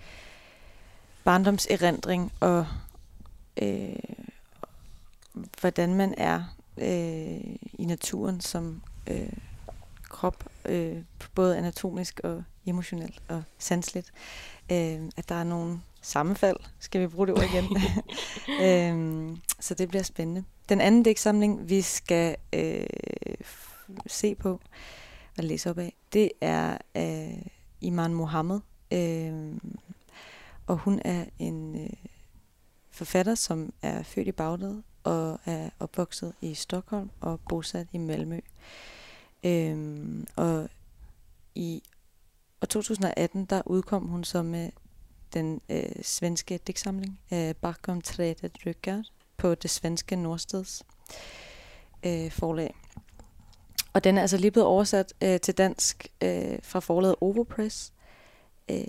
[1.24, 2.66] barndomserindring og
[3.62, 3.96] øh,
[5.60, 9.32] hvordan man er øh, i naturen som øh,
[10.02, 11.02] krop, øh,
[11.34, 14.51] både anatomisk og emotionelt og sansligt øh,
[15.16, 17.76] at der er nogle sammenfald, skal vi bruge det ord igen.
[18.66, 20.44] øh, så det bliver spændende.
[20.68, 22.86] Den anden digtsamling, vi skal øh,
[24.06, 24.60] se på
[25.38, 27.46] og læse op af, det er øh,
[27.80, 28.60] Iman Mohammed.
[28.92, 29.54] Øh,
[30.66, 31.90] og hun er en øh,
[32.90, 38.40] forfatter, som er født i Bagdad og er opvokset i Stockholm og bosat i Malmø.
[39.44, 40.68] Øh, og
[41.54, 41.82] i
[42.62, 44.72] og 2018, der udkom hun så med øh,
[45.34, 49.02] den øh, svenske digtsamling, øh, Bakom træet rykker,
[49.36, 50.82] på det svenske Nordsteds
[52.06, 52.74] øh, forlag.
[53.92, 57.92] Og den er altså lige blevet oversat øh, til dansk øh, fra forlaget Overpress
[58.70, 58.84] øh,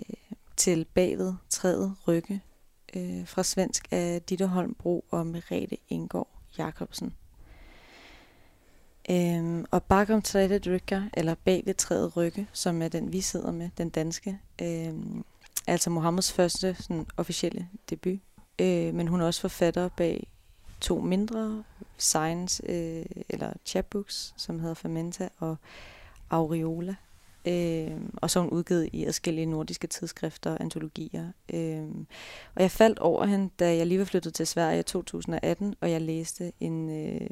[0.56, 2.42] til Bagved Træet Rygge,
[2.96, 7.14] øh, fra svensk af Ditte Holmbro og Merete Ingård Jacobsen.
[9.10, 13.52] Øhm, og bakom træet rykker, eller bag ved træet rykke, som er den, vi sidder
[13.52, 15.24] med, den danske, øhm,
[15.66, 18.18] altså Mohammeds første sådan, officielle debut.
[18.58, 20.26] Øh, men hun er også forfatter bag
[20.80, 21.64] to mindre
[21.96, 25.56] science øh, eller chapbooks, som hedder Fermenta og
[26.30, 26.94] Aureola.
[27.46, 31.28] Øh, og så er hun udgivet i adskillige nordiske tidsskrifter og antologier.
[31.54, 31.88] Øh,
[32.54, 35.90] og jeg faldt over hende, da jeg lige var flyttet til Sverige i 2018, og
[35.90, 36.90] jeg læste en...
[36.90, 37.30] Øh,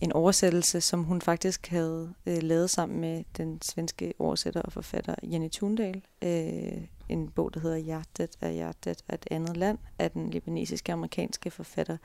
[0.00, 5.14] en oversættelse, som hun faktisk havde øh, lavet sammen med den svenske oversætter og forfatter
[5.22, 6.02] Jenny Thundal.
[6.22, 10.92] Øh, en bog, der hedder Hjertet er hjertet af et andet land, af den libanesiske
[10.92, 11.96] amerikanske forfatter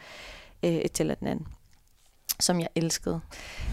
[0.63, 1.45] øh, Etel Adnan
[2.39, 3.19] som jeg elskede.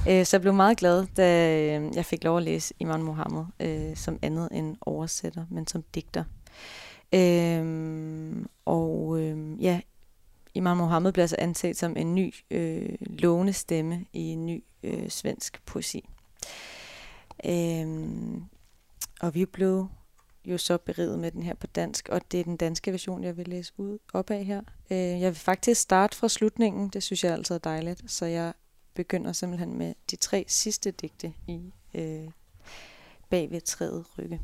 [0.08, 3.44] Øh, så jeg blev meget glad, da øh, jeg fik lov at læse Iman Mohammed
[3.60, 6.24] øh, som andet end oversætter, men som digter.
[7.14, 7.64] Øh,
[10.72, 15.08] Imam Mohammed bliver altså anset som en ny, øh, lovende stemme i en ny øh,
[15.08, 16.08] svensk poesi.
[17.44, 18.44] Øhm,
[19.20, 19.88] og vi blev
[20.44, 23.36] jo så beriget med den her på dansk, og det er den danske version, jeg
[23.36, 24.62] vil læse ud op af her.
[24.90, 28.52] Øh, jeg vil faktisk starte fra slutningen, det synes jeg altid er dejligt, så jeg
[28.94, 32.30] begynder simpelthen med de tre sidste digte i øh,
[33.30, 34.40] bag ved træet rykke.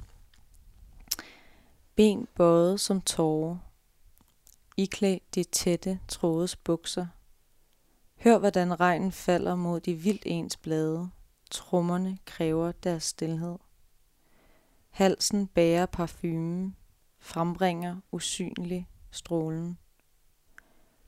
[1.94, 3.56] Ben bøjet som tårer,
[4.78, 7.06] iklædt de tætte, trådes bukser.
[8.16, 11.10] Hør, hvordan regnen falder mod de vildt ens blade.
[11.50, 13.58] Trummerne kræver deres stillhed.
[14.90, 16.76] Halsen bærer parfumen,
[17.18, 19.78] frembringer usynlig strålen.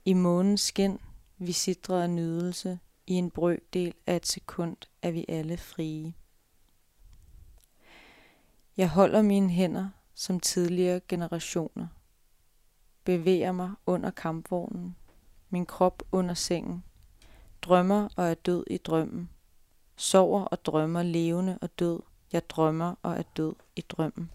[0.04, 0.98] I månens skin,
[1.38, 6.14] vi sidder af nydelse, i en brøkdel af et sekund er vi alle frie.
[8.76, 11.86] Jeg holder mine hænder som tidligere generationer
[13.04, 14.96] bevæger mig under kampvognen,
[15.50, 16.84] min krop under sengen,
[17.62, 19.30] drømmer og er død i drømmen,
[19.96, 22.00] sover og drømmer levende og død,
[22.32, 24.30] jeg drømmer og er død i drømmen.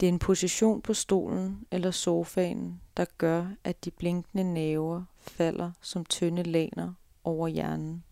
[0.00, 5.72] Det er en position på stolen eller sofaen, der gør, at de blinkende næver falder
[5.80, 6.92] som tynde laner
[7.24, 8.04] over hjernen.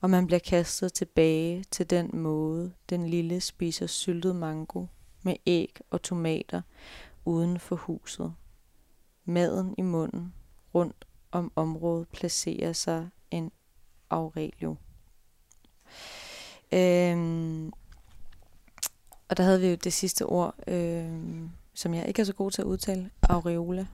[0.00, 4.86] Og man bliver kastet tilbage til den måde, den lille spiser syltet mango
[5.24, 6.62] med æg og tomater
[7.24, 8.34] uden for huset.
[9.24, 10.34] Maden i munden,
[10.74, 13.52] rundt om området placerer sig en
[14.10, 14.76] Aurelio.
[16.72, 17.72] Øhm,
[19.28, 22.50] og der havde vi jo det sidste ord, øhm, som jeg ikke er så god
[22.50, 23.86] til at udtale, aureola,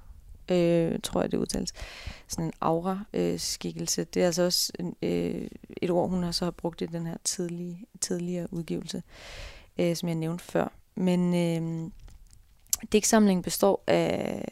[0.51, 1.73] øh, tror jeg det udtales.
[2.29, 4.01] Sådan en aura-skikkelse.
[4.01, 6.87] Øh, det er altså også en, øh, et ord, hun har så har brugt i
[6.87, 9.03] den her tidlige, tidligere udgivelse,
[9.79, 10.80] øh, som jeg nævnte før.
[11.01, 11.91] Men øh,
[12.93, 14.45] digtsamlingen består af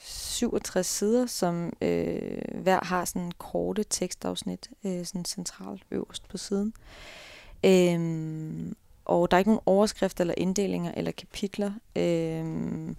[0.00, 6.74] 67 sider, som øh, hver har sådan korte tekstafsnit, øh, sådan centralt øverst på siden.
[7.64, 8.72] Øh,
[9.04, 11.72] og der er ikke nogen overskrifter eller inddelinger eller kapitler.
[11.96, 12.94] Øh,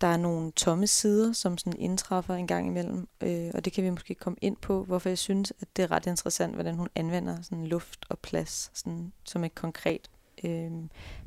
[0.00, 3.84] der er nogle tomme sider, som sådan indtræffer en gang imellem, øh, og det kan
[3.84, 6.88] vi måske komme ind på, hvorfor jeg synes, at det er ret interessant, hvordan hun
[6.94, 10.10] anvender sådan luft og plads sådan, som et konkret
[10.44, 10.72] øh,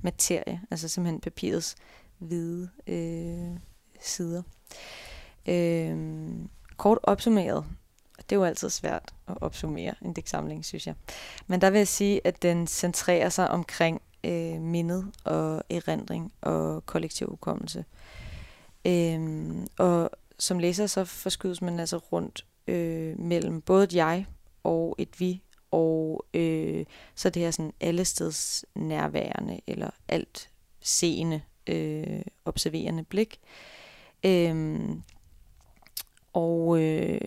[0.01, 1.75] materie, altså simpelthen papirets
[2.17, 3.57] hvide øh,
[3.99, 4.43] sider.
[5.47, 5.97] Øh,
[6.77, 7.65] kort opsummeret,
[8.17, 10.95] det er jo altid svært at opsummere en digtsamling, synes jeg.
[11.47, 16.85] Men der vil jeg sige, at den centrerer sig omkring øh, mindet og erindring og
[16.85, 17.85] kollektiv hukommelse.
[18.87, 24.25] Øh, og som læser så forskydes man altså rundt øh, mellem både et jeg
[24.63, 25.41] og et vi,
[25.75, 26.85] og øh,
[27.15, 33.39] så det her sådan allesteds nærværende eller alt seende, øh, observerende blik.
[34.23, 35.03] Øhm,
[36.33, 37.21] og øh,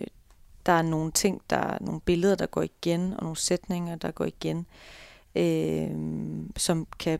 [0.65, 4.11] der er nogle ting, der er nogle billeder, der går igen, og nogle sætninger, der
[4.11, 4.65] går igen,
[5.35, 5.91] øh,
[6.57, 7.19] som, kan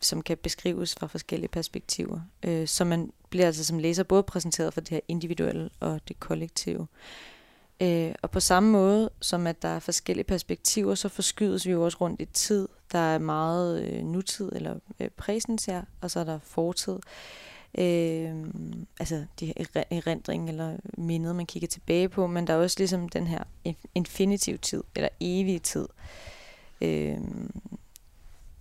[0.00, 2.20] som kan beskrives fra forskellige perspektiver.
[2.42, 6.20] Øh, så man bliver altså som læser både præsenteret for det her individuelle og det
[6.20, 6.80] kollektive.
[6.80, 7.33] Øh,
[7.80, 11.84] Øh, og på samme måde som at der er forskellige perspektiver, så forskydes vi jo
[11.84, 12.68] også rundt i tid.
[12.92, 16.98] Der er meget øh, nutid eller øh, præsens her, og så er der fortid.
[17.78, 18.34] Øh,
[19.00, 23.08] altså de her erindring eller mindet, man kigger tilbage på, men der er også ligesom
[23.08, 23.44] den her
[23.94, 25.88] infinitiv tid, eller evige tid.
[26.80, 27.18] Øh,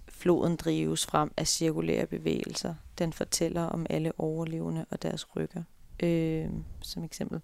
[0.10, 2.76] floden drives frem af cirkulære bevægelser.
[2.98, 5.64] Den fortæller om alle overlevende og deres rykker,
[6.04, 6.50] øh,
[6.82, 7.42] som eksempel.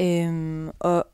[0.00, 1.06] Øhm, og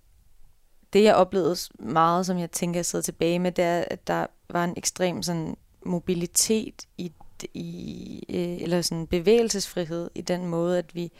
[0.92, 4.26] det jeg oplevede meget, som jeg tænker, jeg sidder tilbage med, det er, at der
[4.50, 7.12] var en ekstrem sådan, mobilitet i,
[7.54, 11.12] i øh, eller sådan bevægelsesfrihed i den måde, at vi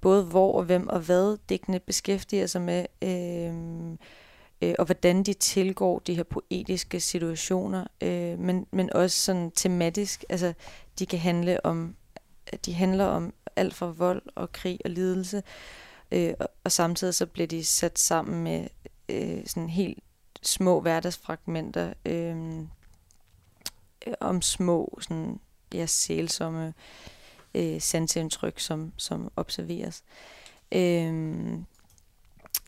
[0.00, 3.98] både hvor og hvem og hvad digtene beskæftiger sig med, øh,
[4.62, 10.24] øh, og hvordan de tilgår de her poetiske situationer, øh, men, men også sådan tematisk,
[10.28, 10.52] altså
[10.98, 11.96] de kan handle om,
[12.66, 15.42] de handler om alt fra vold og krig og lidelse, øh,
[16.12, 18.66] Øh, og, og samtidig så bliver de sat sammen med
[19.08, 19.98] øh, sådan helt
[20.42, 22.62] små hverdagsfragmenter øh,
[24.20, 25.40] om små sådan
[25.74, 26.74] ja, sælsomme
[27.54, 30.04] øh, sanseindtryk, som, som observeres.
[30.72, 31.58] Øh,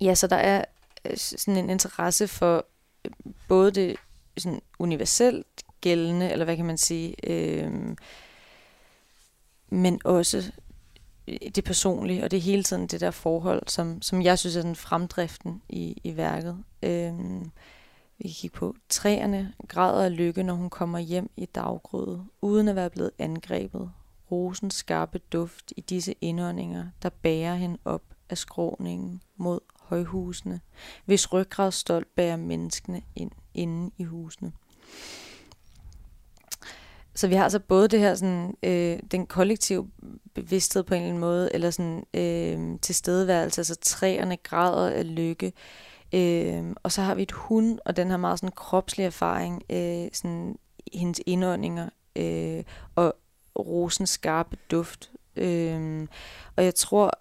[0.00, 0.64] ja, så der er
[1.04, 2.66] øh, sådan en interesse for
[3.04, 3.12] øh,
[3.48, 3.96] både det
[4.36, 5.46] sådan universelt
[5.80, 7.96] gældende, eller hvad kan man sige, øh,
[9.70, 10.52] men også
[11.28, 14.62] Øh, det personlige, og det hele tiden det der forhold, som, som jeg synes er
[14.62, 16.64] den fremdriften i, i værket.
[16.82, 17.50] Øhm,
[18.18, 22.68] vi kan kigge på træerne, græder af lykke, når hun kommer hjem i daggrødet, uden
[22.68, 23.90] at være blevet angrebet.
[24.30, 30.60] Rosens skarpe duft i disse indåndinger, der bærer hende op af skråningen mod højhusene,
[31.04, 34.52] hvis ryggrad stolt bærer menneskene ind inde i husene.
[37.18, 39.90] Så vi har altså både det her sådan, øh, den kollektive
[40.34, 45.52] bevidsthed på en eller anden måde, eller sådan øh, tilstedeværelse, altså træerne græder af lykke.
[46.14, 50.08] Øh, og så har vi et hund, og den har meget sådan kropslig erfaring, øh,
[50.12, 50.58] sådan
[50.92, 53.14] hendes indåndinger, øh, og
[53.58, 55.10] rosens skarpe duft.
[55.36, 56.06] Øh,
[56.56, 57.12] og jeg tror,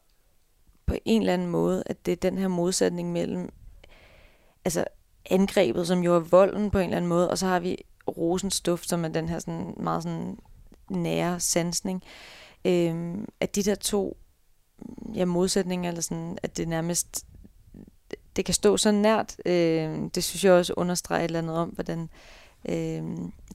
[0.85, 3.49] på en eller anden måde, at det er den her modsætning mellem
[4.65, 4.85] altså
[5.25, 7.77] angrebet, som jo er volden på en eller anden måde, og så har vi
[8.07, 10.37] rosens duft, som er den her sådan meget sådan
[10.89, 12.03] nære sansning.
[12.65, 14.17] øh, at de der to
[15.15, 17.25] ja, modsætninger, eller sådan, at det nærmest
[18.35, 21.69] det kan stå så nært, øh, det synes jeg også understreger et eller andet om,
[21.69, 22.09] hvordan
[22.69, 23.03] øh,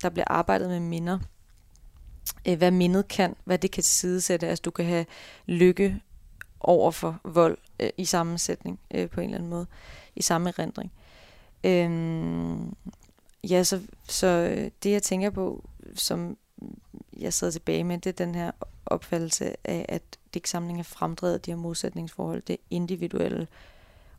[0.03, 1.19] der bliver arbejdet med minder.
[2.49, 4.49] Øh, hvad mindet kan, hvad det kan sidesætte.
[4.49, 5.07] Altså du kan have
[5.47, 6.01] lykke
[6.61, 9.67] over for vold øh, i sammensætning øh, på en eller anden måde,
[10.17, 10.93] i samme erindring.
[11.65, 12.77] Øhm,
[13.51, 15.65] ja, så, så øh, det jeg tænker på,
[15.95, 16.37] som
[17.19, 18.51] jeg sidder tilbage med, det er den her
[18.87, 20.03] opfattelse af, at
[20.35, 23.49] digtsamling er fremdrevet de her modsætningsforhold, det individuelle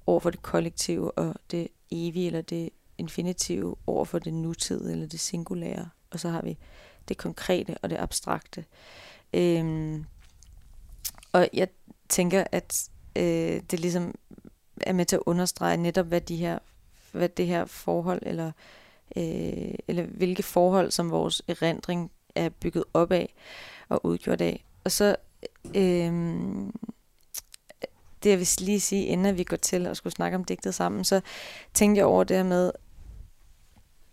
[0.05, 5.07] over for det kollektive, og det evige eller det infinitive over for det nutid eller
[5.07, 5.89] det singulære.
[6.11, 6.57] Og så har vi
[7.07, 8.65] det konkrete og det abstrakte.
[9.33, 10.05] Øhm,
[11.31, 11.67] og jeg
[12.09, 14.15] tænker, at øh, det ligesom
[14.81, 16.59] er med til at understrege netop, hvad de her,
[17.11, 18.53] hvad det her forhold, eller, øh,
[19.17, 23.33] Øh, eller hvilke forhold, som vores erindring er bygget op af
[23.89, 24.65] og udgjort af.
[24.83, 25.15] Og så
[25.75, 26.13] øh,
[28.23, 31.03] det jeg vil lige sige, inden vi går til at skulle snakke om digtet sammen,
[31.03, 31.21] så
[31.73, 32.71] tænkte jeg over det her med,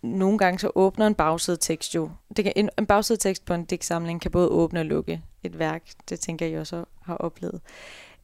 [0.03, 2.09] nogle gange så åbner en bagsidetekst jo.
[2.37, 5.83] Det kan, en, en bagsidetekst på en digtsamling kan både åbne og lukke et værk.
[6.09, 7.61] Det tænker jeg også har oplevet.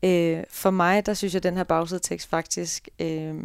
[0.03, 3.35] Øh, for mig, der synes jeg, at den her bagsidetekst faktisk øh,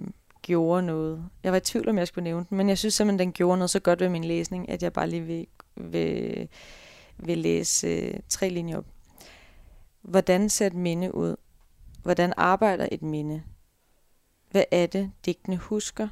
[0.43, 1.29] gjorde noget.
[1.43, 3.59] Jeg var i tvivl, om jeg skulle nævne den, men jeg synes simpelthen, den gjorde
[3.59, 6.49] noget så godt ved min læsning, at jeg bare lige vil, vil,
[7.17, 8.87] vil læse øh, tre linjer op.
[10.03, 11.37] Hvordan ser et minde ud?
[12.03, 13.43] Hvordan arbejder et minde?
[14.51, 16.09] Hvad er det, digtene husker?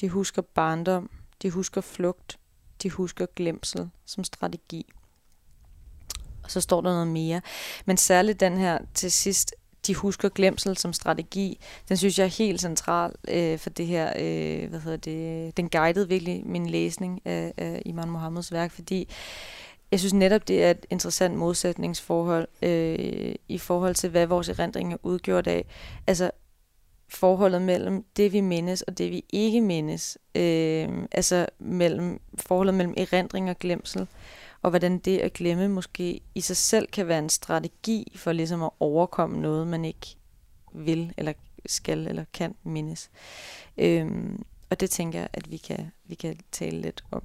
[0.00, 1.10] De husker barndom,
[1.42, 2.38] de husker flugt,
[2.82, 4.92] de husker glemsel som strategi.
[6.44, 7.40] Og så står der noget mere.
[7.84, 9.54] Men særligt den her til sidst,
[9.86, 11.58] de husker glemsel som strategi,
[11.88, 15.68] den synes jeg er helt central øh, for det her, øh, hvad hedder det, den
[15.68, 19.08] guidede virkelig min læsning af, af Iman Mohammeds værk, fordi
[19.90, 24.92] jeg synes netop, det er et interessant modsætningsforhold øh, i forhold til, hvad vores erindring
[24.92, 25.64] er udgjort af.
[26.06, 26.30] Altså
[27.08, 30.18] forholdet mellem det, vi mindes, og det, vi ikke mindes.
[30.34, 34.06] Øh, altså mellem forholdet mellem erindring og glemsel.
[34.66, 38.62] Og hvordan det at glemme måske i sig selv kan være en strategi for ligesom
[38.62, 40.16] at overkomme noget, man ikke
[40.72, 41.32] vil, eller
[41.66, 43.10] skal, eller kan mindes.
[43.78, 47.22] Øhm, og det tænker jeg, at vi kan, vi kan tale lidt om.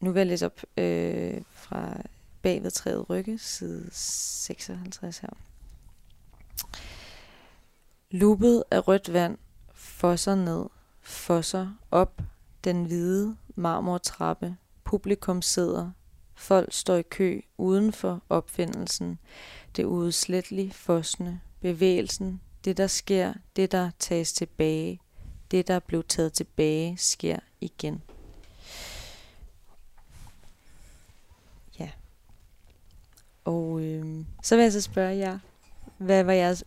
[0.00, 2.02] Nu vil jeg læse op øh, fra
[2.42, 5.30] bagved træet rygge, side 56 her.
[8.10, 9.38] Luppet af rødt vand
[9.74, 10.66] fosser ned,
[11.00, 12.22] fosser op
[12.64, 14.56] den hvide marmortrappe.
[14.84, 15.90] Publikum sidder.
[16.38, 19.18] Folk står i kø uden for opfindelsen.
[19.76, 25.00] Det udslettelige fosne, bevægelsen, det der sker, det der tages tilbage,
[25.50, 28.02] det der blev taget tilbage, sker igen.
[31.78, 31.90] Ja.
[33.44, 35.38] Og øh, så vil jeg så spørge jer,
[35.98, 36.64] hvad var jeres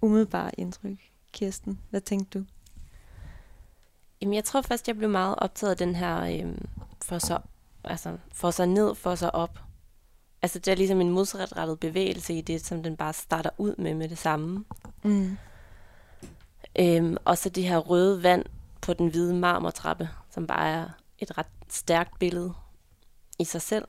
[0.00, 1.78] umiddelbare indtryk, Kirsten?
[1.90, 2.44] Hvad tænkte du?
[4.20, 6.54] Jamen, jeg tror først, jeg blev meget optaget af den her øh,
[7.02, 7.38] for, så,
[7.84, 9.58] altså, for sig ned, for sig op.
[10.42, 13.94] Altså, det er ligesom en modsatrettet bevægelse i det, som den bare starter ud med
[13.94, 14.64] med det samme.
[15.02, 15.36] Mm.
[16.78, 18.44] Øhm, og så det her røde vand
[18.80, 22.54] på den hvide marmortrappe, som bare er et ret stærkt billede
[23.38, 23.88] i sig selv.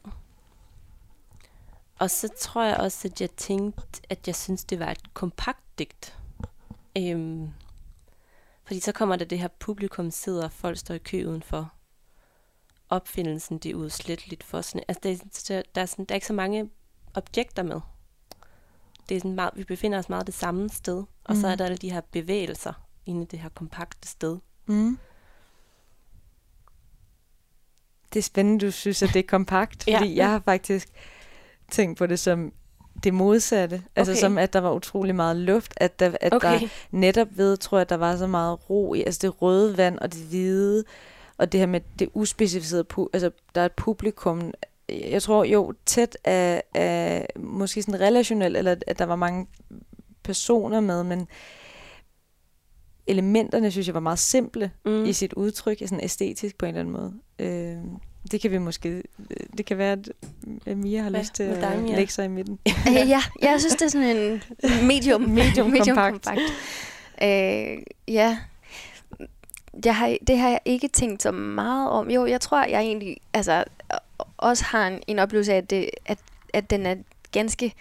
[1.99, 5.63] Og så tror jeg også, at jeg tænkte, at jeg synes, det var et kompakt
[5.79, 6.17] digt.
[6.97, 7.49] Øhm,
[8.63, 11.73] fordi så kommer der det her publikum sidder, og folk står i kø udenfor.
[12.91, 14.83] Opfindelsen, det er udsletteligt for sådan...
[14.87, 16.69] Altså, det er, der, er sådan, der er ikke så mange
[17.13, 17.81] objekter med.
[19.09, 21.41] Det er sådan meget, vi befinder os meget det samme sted, og mm.
[21.41, 22.73] så er der alle de her bevægelser
[23.05, 24.37] inde i det her kompakte sted.
[24.65, 24.97] Mm.
[28.13, 30.15] Det er spændende, du synes, at det er kompakt, fordi ja.
[30.15, 30.89] jeg har faktisk
[31.71, 32.53] tænkt på det som
[33.03, 33.75] det modsatte.
[33.75, 33.99] Altså, okay.
[33.99, 35.73] Altså som, at der var utrolig meget luft.
[35.77, 36.59] At der, at okay.
[36.59, 39.03] der netop ved, tror jeg, at der var så meget ro i.
[39.03, 40.83] Altså det røde vand og det hvide.
[41.41, 42.85] Og det her med det uspecificerede.
[43.13, 44.51] Altså der er et publikum.
[44.89, 49.47] Jeg tror jo tæt af, af måske sådan relationelt, eller at der var mange
[50.23, 51.27] personer med, men
[53.07, 55.05] elementerne synes jeg var meget simple mm.
[55.05, 57.13] i sit udtryk, sådan æstetisk på en eller anden måde.
[57.39, 57.77] Øh,
[58.31, 59.03] det kan vi måske...
[59.57, 59.97] Det kan være,
[60.65, 61.19] at Mia har Hvad?
[61.19, 62.59] lyst til at dig, lægge sig i midten.
[62.89, 64.41] Øh, ja, jeg synes, det er sådan en
[64.87, 66.25] medium, medium, medium kompakt.
[66.25, 66.41] kompakt.
[67.21, 67.83] Uh,
[68.13, 68.37] ja,
[69.85, 72.11] jeg har, det har jeg ikke tænkt så meget om.
[72.11, 73.63] Jo, jeg tror, jeg egentlig altså,
[74.37, 76.19] også har en, en oplevelse af, at, det, at,
[76.53, 76.95] at den er
[77.31, 77.73] ganske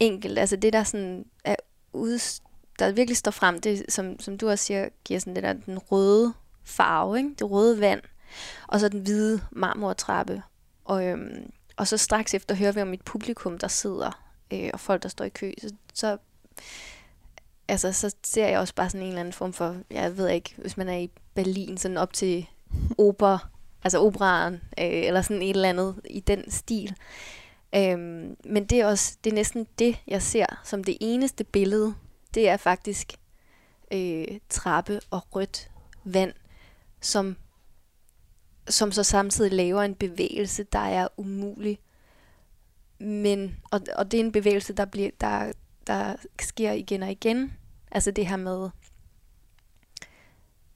[0.00, 0.38] enkel.
[0.38, 1.56] Altså det, der sådan er
[1.92, 2.40] ud,
[2.78, 5.78] der virkelig står frem, det som, som du også siger, giver sådan det der den
[5.78, 6.32] røde
[6.64, 7.30] farve, ikke?
[7.38, 8.00] det røde vand.
[8.66, 10.42] Og så den hvide marmortrappe.
[10.84, 14.80] Og, øhm, og så straks efter hører vi om et publikum, der sidder, øh, og
[14.80, 15.52] folk, der står i kø.
[15.58, 16.16] Så, så,
[17.68, 20.54] altså, så ser jeg også bare sådan en eller anden form for, jeg ved ikke,
[20.58, 22.46] hvis man er i Berlin, sådan op til
[22.98, 23.48] opera,
[23.84, 26.96] altså operaen, øh, eller sådan et eller andet i den stil.
[27.74, 31.94] Øhm, men det er også, det er næsten det, jeg ser som det eneste billede.
[32.34, 33.12] Det er faktisk
[33.92, 35.70] øh, trappe og rødt
[36.04, 36.32] vand,
[37.00, 37.36] som
[38.68, 41.78] som så samtidig laver en bevægelse, der er umulig.
[42.98, 45.52] Men, og, og det er en bevægelse, der, bliver, der,
[45.86, 47.52] der sker igen og igen.
[47.90, 48.70] Altså det her med,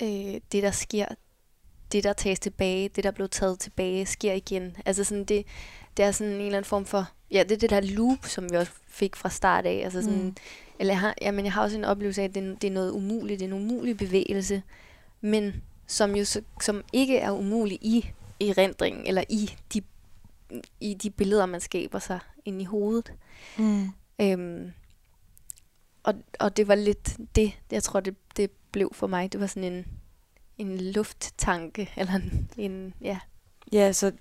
[0.03, 1.07] øh, det der sker,
[1.93, 4.77] det der tages tilbage, det der blev taget tilbage, sker igen.
[4.87, 5.47] Altså sådan det,
[5.97, 8.51] det er sådan en eller anden form for, ja, det er det der loop, som
[8.51, 9.81] vi også fik fra start af.
[9.85, 10.37] Altså sådan, mm.
[10.79, 12.91] eller jeg har, jamen jeg har også en oplevelse af, at det, det er noget
[12.91, 14.63] umuligt, det er en umulig bevægelse,
[15.21, 16.25] men som jo
[16.61, 18.07] som ikke er umulig i
[18.41, 19.83] erindringen, eller i de,
[20.81, 23.13] i de billeder, man skaber sig ind i hovedet.
[23.59, 23.89] Mm.
[24.21, 24.73] Øhm,
[26.09, 29.33] og, og det var lidt det, jeg tror, det, det blev for mig.
[29.33, 29.87] Det var sådan en,
[30.59, 33.19] en lufttanke, eller en, en ja.
[33.73, 34.13] Ja, så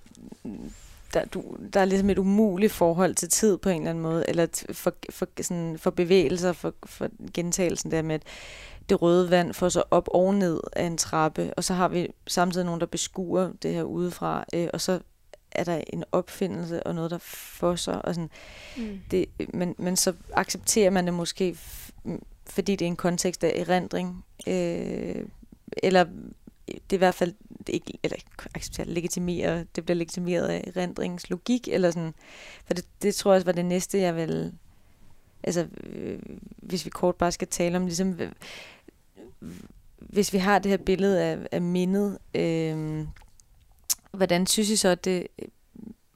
[1.14, 4.30] der, du, der er ligesom et umuligt forhold til tid på en eller anden måde,
[4.30, 8.24] eller for, for, sådan, for bevægelser, for, for gentagelsen der med, at
[8.90, 12.08] det røde vand får så op og ned af en trappe, og så har vi
[12.28, 15.00] samtidig nogen, der beskuer det her udefra, øh, og så
[15.52, 18.06] er der en opfindelse og noget, der får sig.
[18.06, 18.30] Og sådan.
[18.78, 19.00] Mm.
[19.12, 21.58] Det, men, men så accepterer man det måske,
[22.46, 25.26] fordi det er en kontekst af erindring, øh,
[25.84, 26.06] eller
[26.68, 27.34] det er i hvert fald
[27.68, 28.18] det ikke, eller
[28.56, 32.14] acceptere, legitimere, det bliver legitimeret af erindringslogik, eller sådan.
[32.66, 34.54] For det, det tror jeg også var det næste, jeg vil,
[35.44, 36.20] altså, øh,
[36.58, 38.20] hvis vi kort bare skal tale om, ligesom,
[40.00, 43.06] hvis vi har det her billede af, af mindet, øh,
[44.18, 45.48] hvordan synes I så, at det øh,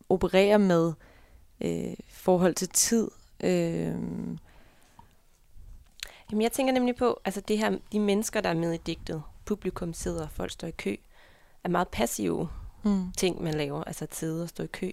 [0.10, 0.94] opererer med
[1.62, 3.08] øh, forhold til tid?
[3.44, 3.96] Øh,
[6.32, 9.24] Jamen, jeg tænker nemlig på, altså det her, de mennesker, der er med i digtet,
[9.46, 10.96] publikum sidder, folk står i kø,
[11.64, 12.50] er meget passive
[12.84, 13.12] mm.
[13.18, 14.92] ting, man laver, altså at sidde og stå i kø.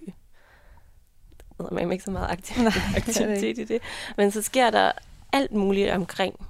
[1.71, 3.81] Man er ikke så meget aktiv, Nej, aktivitet i det.
[4.17, 4.91] Men så sker der
[5.33, 6.47] alt muligt omkring,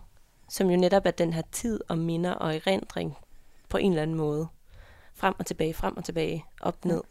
[0.49, 3.18] som jo netop er den her tid og minder og erindring
[3.70, 4.47] på en eller anden måde.
[5.20, 7.01] Frem og tilbage, frem og tilbage, op, ned.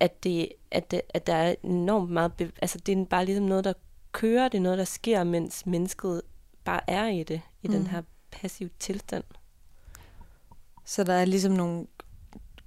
[0.00, 2.32] At, det, at, det, at der er enormt meget...
[2.42, 3.72] Bev- altså det er bare ligesom noget, der
[4.12, 4.48] kører.
[4.48, 6.22] Det er noget, der sker, mens mennesket
[6.64, 7.40] bare er i det.
[7.62, 7.74] I mm.
[7.74, 9.24] den her passive tilstand.
[10.84, 11.86] Så der er ligesom nogle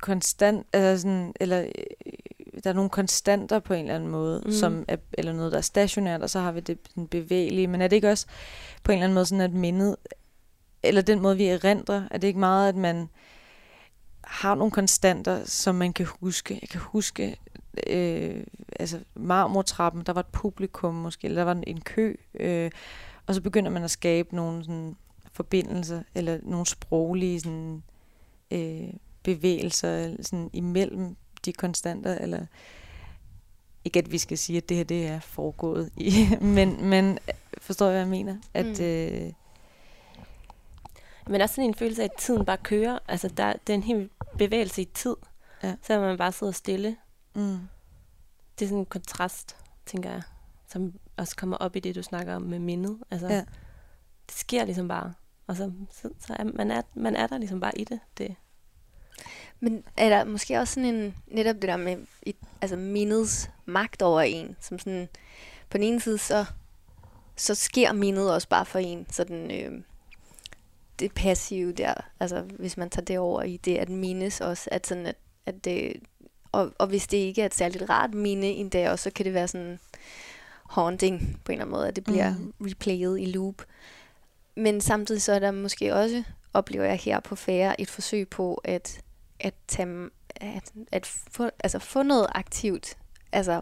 [0.01, 2.13] konstant, altså sådan, eller øh,
[2.63, 4.51] der er nogle konstanter på en eller anden måde, mm.
[4.51, 7.67] som er, eller noget, der er stationært, og så har vi det den bevægelige.
[7.67, 8.25] Men er det ikke også
[8.83, 9.95] på en eller anden måde sådan, at mindet,
[10.83, 13.09] eller den måde, vi erindrer, er det ikke meget, at man
[14.29, 16.59] har nogle konstanter, som man kan huske.
[16.61, 17.37] Jeg kan huske,
[17.87, 18.43] øh,
[18.79, 22.71] altså marmortrappen, der var et publikum måske, eller der var en kø, øh,
[23.27, 24.95] og så begynder man at skabe nogle sådan,
[25.31, 27.83] forbindelser, eller nogle sproglige sådan,
[28.51, 31.15] øh, bevægelser sådan, imellem
[31.45, 32.45] de konstanter, eller
[33.85, 37.19] ikke at vi skal sige, at det her det er foregået i, men, men
[37.57, 38.37] forstår jeg, hvad jeg mener?
[38.53, 38.85] At, mm.
[38.85, 39.31] øh,
[41.29, 42.99] men også sådan en følelse af, at tiden bare kører.
[43.07, 45.15] Altså, der, det er en helt bevægelse i tid,
[45.63, 45.75] ja.
[45.81, 46.97] selvom man bare sidder stille.
[47.35, 47.59] Mm.
[48.59, 50.21] Det er sådan en kontrast, tænker jeg,
[50.67, 52.99] som også kommer op i det, du snakker om med mindet.
[53.11, 53.39] Altså, ja.
[54.25, 55.13] det sker ligesom bare.
[55.47, 57.99] Og så, så, så er man, er, man er der ligesom bare i det.
[58.17, 58.35] det.
[59.59, 64.01] Men er der måske også sådan en, netop det der med et, altså mindets magt
[64.01, 65.09] over en, som sådan,
[65.69, 66.45] på den ene side, så,
[67.35, 69.81] så sker mindet også bare for en, sådan, øh,
[70.99, 74.87] det passive der, altså hvis man tager det over i det at mindes også, at
[74.87, 75.93] sådan, at, at det,
[76.51, 79.33] og, og hvis det ikke er et særligt rart minde endda også, så kan det
[79.33, 79.79] være sådan
[80.69, 82.53] haunting på en eller anden måde, at det bliver mm.
[82.61, 83.65] replayet i loop.
[84.55, 86.23] Men samtidig så er der måske også,
[86.53, 89.01] oplever jeg her på færre, et forsøg på at,
[89.39, 92.97] at, tage, at, at få, altså få noget aktivt.
[93.31, 93.61] Altså,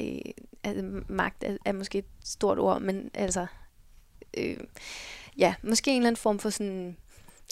[0.00, 0.18] øh,
[0.64, 3.46] altså magt er, er måske et stort ord, men altså,
[4.36, 4.56] øh,
[5.40, 6.96] ja, måske en eller anden form for sådan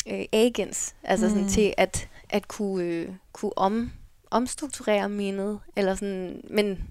[0.07, 1.35] øh, agens, altså mm.
[1.35, 3.93] sådan til at, at kunne, øh, kunne om,
[4.31, 6.89] omstrukturere mindet, eller sådan, men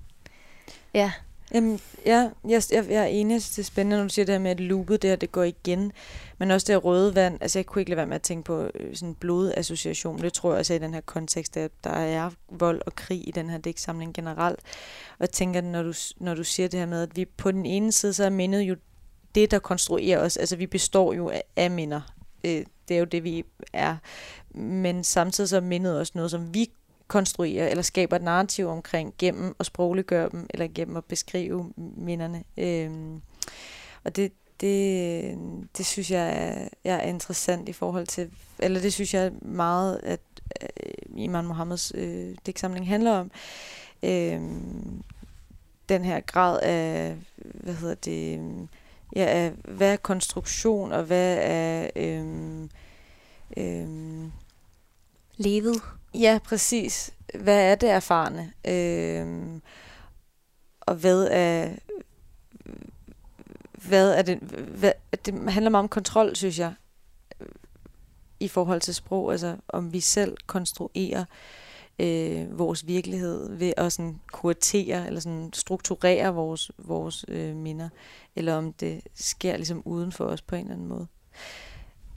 [0.93, 1.11] ja.
[1.53, 4.39] Jamen, ja, jeg, jeg, jeg er enig, det er spændende, når du siger det her
[4.39, 5.91] med, at loopet det her, det går igen.
[6.37, 8.71] Men også det røde vand, altså jeg kunne ikke lade være med at tænke på
[8.75, 10.21] øh, sådan blodassociation.
[10.21, 13.31] Det tror jeg også i den her kontekst, at der er vold og krig i
[13.31, 14.59] den her digtsamling generelt.
[15.09, 17.65] Og jeg tænker, når du, når du siger det her med, at vi på den
[17.65, 18.75] ene side, så er mindet jo
[19.36, 20.38] det, der konstruerer os.
[20.38, 22.01] Altså vi består jo af, af minder.
[22.43, 23.97] Øh, det er jo det, vi er.
[24.59, 26.71] Men samtidig så mindet også noget, som vi
[27.07, 32.43] konstruerer eller skaber et narrativ omkring gennem at sprogliggøre dem, eller gennem at beskrive minderne.
[32.57, 32.91] Øh,
[34.03, 35.38] og det, det,
[35.78, 40.19] det synes jeg er, er interessant i forhold til, eller det synes jeg meget, at
[40.61, 43.32] øh, Iman Mohammeds øh, digtsamling handler om.
[44.03, 44.41] Øh,
[45.89, 48.39] den her grad af, hvad hedder det,
[49.16, 52.70] ja, hvad er konstruktion, og hvad er øhm,
[53.58, 54.32] øhm,
[55.38, 55.82] levet
[56.14, 57.14] Ja, præcis.
[57.36, 58.53] Hvad er det erfarne?
[58.68, 59.62] Øh,
[60.82, 61.70] og hvad er,
[63.88, 64.91] hvad er det, hvad,
[65.26, 66.74] det handler meget om kontrol, synes jeg,
[68.39, 71.26] i forhold til sprog, altså om vi selv konstruerer
[71.99, 77.89] øh, vores virkelighed ved at sådan kuratere eller sådan strukturere vores, vores øh, minder,
[78.38, 81.07] eller om det sker ligesom uden for os på en eller anden måde.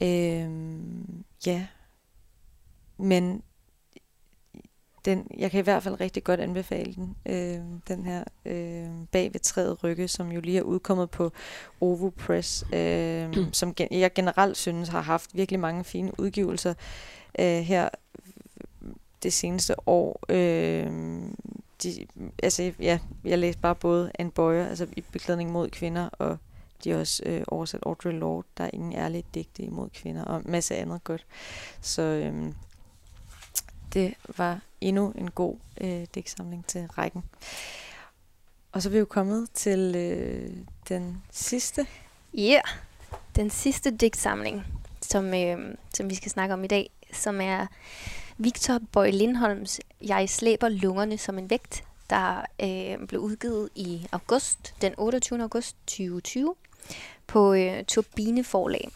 [0.03, 0.51] Øh,
[1.47, 1.67] ja,
[2.99, 3.43] men
[5.05, 7.17] den, jeg kan i hvert fald rigtig godt anbefale den.
[7.27, 11.33] Øh, den her øh, Bag ved træet rykke, som jo lige er udkommet på
[11.81, 16.75] Ovo Press, øh, som gen- jeg generelt synes har haft virkelig mange fine udgivelser
[17.39, 17.89] øh, her
[19.23, 20.25] det seneste år.
[20.29, 20.93] Øh,
[21.83, 22.07] de,
[22.43, 26.39] altså, ja, jeg læste bare både en Boyer, altså i beklædning mod kvinder, og
[26.85, 30.37] de har også øh, oversat Audre Lorde, der er ingen ærlige digte imod kvinder, og
[30.37, 31.27] en masse andet godt.
[31.81, 32.55] Så øhm,
[33.95, 37.25] det var endnu en god øh, digtsamling til rækken.
[38.73, 40.57] Og så er vi jo kommet til øh,
[40.89, 41.87] den sidste.
[42.35, 42.63] Ja, yeah.
[43.37, 44.65] den sidste digtsamling,
[45.03, 47.67] som, øh, som vi skal snakke om i dag, som er
[48.43, 54.75] Victor Bøj Lindholms Jeg slæber lungerne som en vægt, der øh, blev udgivet i august,
[54.83, 55.43] den 28.
[55.43, 56.55] august 2020,
[57.27, 58.89] på øh, Turbine Forlag.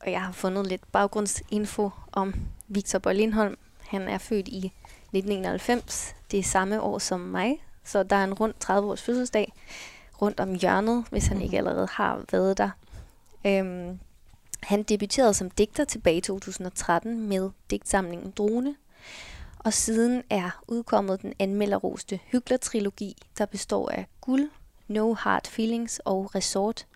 [0.00, 2.34] Og jeg har fundet lidt baggrundsinfo om
[2.68, 3.56] Victor Bøj Lindholm.
[3.88, 6.14] Han er født i 1991.
[6.30, 9.52] Det er samme år som mig, så der er en rundt 30 års fødselsdag
[10.22, 12.70] rundt om hjørnet, hvis han ikke allerede har været der.
[13.46, 13.98] Øhm,
[14.62, 18.74] han debuterede som digter tilbage i 2013 med digtsamlingen Drone,
[19.58, 24.50] og siden er udkommet den anmelderroste Hygler-trilogi, der består af Guld,
[24.88, 26.86] No Hard Feelings og Resort.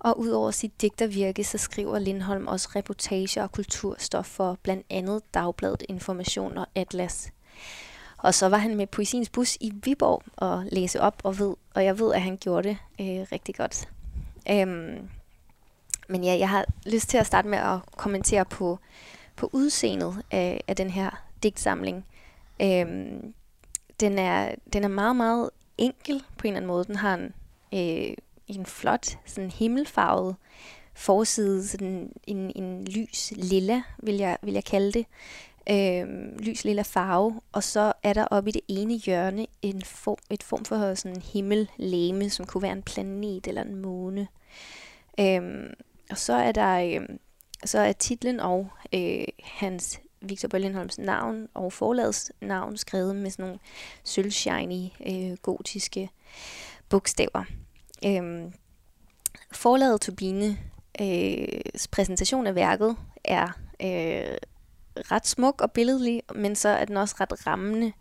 [0.00, 5.82] Og udover sit digtervirke, så skriver Lindholm også reportager og kulturstof for blandt andet Dagbladet
[5.88, 7.32] Information og Atlas.
[8.18, 11.84] Og så var han med Poesiens Bus i Viborg og læse op, og, ved, og
[11.84, 13.88] jeg ved, at han gjorde det øh, rigtig godt.
[14.50, 15.08] Øhm,
[16.08, 18.78] men ja, jeg har lyst til at starte med at kommentere på,
[19.36, 21.10] på udseendet af, af den her
[21.42, 22.04] digtsamling.
[22.62, 23.34] Øhm,
[24.00, 26.84] den, er, den er meget, meget enkel på en eller anden måde.
[26.84, 27.32] Den har en,
[27.74, 28.14] øh,
[28.46, 30.36] en flot, sådan himmelfarvet
[30.94, 35.06] forside, sådan en, en lys lilla, vil jeg, vil jeg kalde det.
[35.70, 40.16] Øhm, lys lilla farve, og så er der oppe i det ene hjørne en form,
[40.30, 44.28] et form for sådan en himmellæme, som kunne være en planet eller en måne.
[45.20, 45.74] Øhm,
[46.10, 47.08] og så er der øh,
[47.64, 53.44] så er titlen og øh, hans Victor Bøllenholms navn og forlagets navn skrevet med sådan
[53.44, 53.58] nogle
[54.04, 56.10] sølvshiny øh, gotiske
[56.88, 57.44] bogstaver.
[58.04, 58.52] Øh,
[59.52, 60.58] forlaget Turbine
[61.00, 63.46] øh, præsentation af værket er
[63.82, 64.36] øh,
[65.12, 67.92] ret smuk og billedlig, men så er den også ret rammende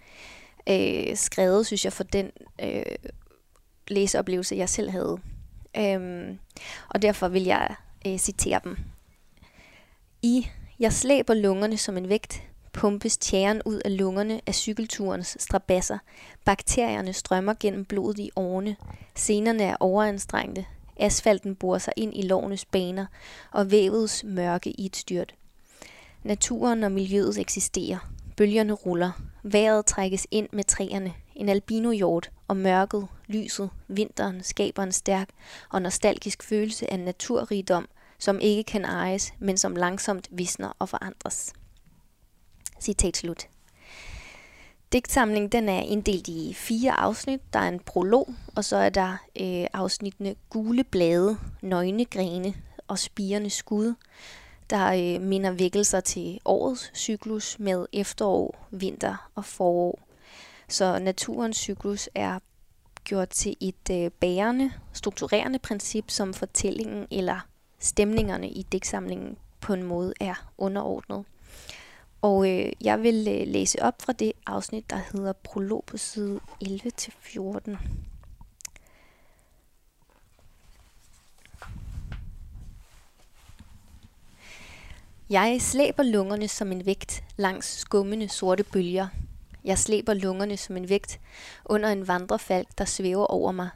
[0.69, 2.31] øh, skrevet, synes jeg, for den
[2.63, 2.95] øh,
[3.87, 5.17] læseoplevelse, jeg selv havde.
[5.77, 6.39] Øhm,
[6.89, 7.75] og derfor vil jeg
[8.13, 8.77] øh, citere dem.
[10.21, 10.47] I
[10.79, 12.43] Jeg slæber lungerne som en vægt,
[12.73, 15.97] pumpes tjæren ud af lungerne af cykelturens strabasser.
[16.45, 18.75] Bakterierne strømmer gennem blodet i årene.
[19.15, 20.65] Senerne er overanstrengte.
[20.97, 23.05] Asfalten borer sig ind i lårnes baner,
[23.51, 25.35] og vævets mørke i et styrt.
[26.23, 28.11] Naturen og miljøet eksisterer.
[28.37, 29.11] Bølgerne ruller.
[29.43, 31.13] Vejret trækkes ind med træerne.
[31.35, 35.29] En albinojord og mørket, lyset, vinteren skaber en stærk
[35.69, 37.87] og nostalgisk følelse af naturrigdom
[38.19, 41.53] som ikke kan ejes, men som langsomt visner og forandres.
[42.79, 43.47] Citat slut.
[44.91, 47.53] Digtsamlingen den er inddelt i fire afsnit.
[47.53, 52.53] Der er en prolog, og så er der øh, afsnittene Gule blade, Nøgne grene
[52.87, 53.93] og Spirende skud,
[54.69, 59.99] der øh, minder vækkelser til årets cyklus med efterår, vinter og forår.
[60.67, 62.39] Så naturens cyklus er
[63.03, 67.47] gjort til et øh, bærende, strukturerende princip, som fortællingen eller
[67.79, 71.25] stemningerne i digtsamlingen på en måde er underordnet.
[72.21, 76.39] Og øh, jeg vil øh, læse op fra det afsnit, der hedder Prolog på side
[76.65, 77.77] 11-14.
[85.29, 89.07] Jeg slæber lungerne som en vægt langs skummende sorte bølger.
[89.63, 91.19] Jeg slæber lungerne som en vægt
[91.65, 93.69] under en vandrefalk, der svæver over mig.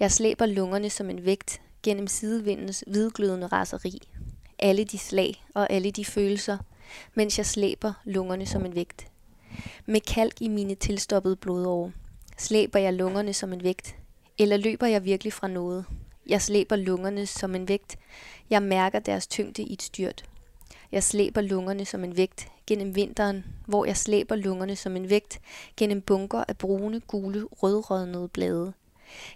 [0.00, 4.00] Jeg slæber lungerne som en vægt gennem sidevindens hvidglødende raseri.
[4.58, 6.58] Alle de slag og alle de følelser,
[7.14, 9.06] mens jeg slæber lungerne som en vægt.
[9.86, 11.92] Med kalk i mine tilstoppede blodår.
[12.38, 13.96] Slæber jeg lungerne som en vægt?
[14.38, 15.84] Eller løber jeg virkelig fra noget?
[16.28, 17.98] Jeg slæber lungerne som en vægt.
[18.50, 20.24] Jeg mærker deres tyngde i et styrt.
[20.92, 25.40] Jeg slæber lungerne som en vægt gennem vinteren, hvor jeg slæber lungerne som en vægt
[25.76, 28.72] gennem bunker af brune, gule, rødrødnede blade.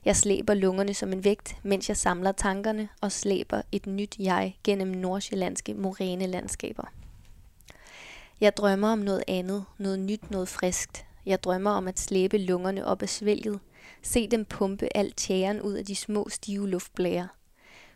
[0.05, 4.57] Jeg slæber lungerne som en vægt, mens jeg samler tankerne og slæber et nyt jeg
[4.65, 6.85] gennem nordsjællandske morænelandskaber.
[8.41, 11.07] Jeg drømmer om noget andet, noget nyt, noget friskt.
[11.27, 13.61] Jeg drømmer om at slæbe lungerne op af svælget,
[14.03, 17.27] se dem pumpe alt tjæren ud af de små, stive luftblærer.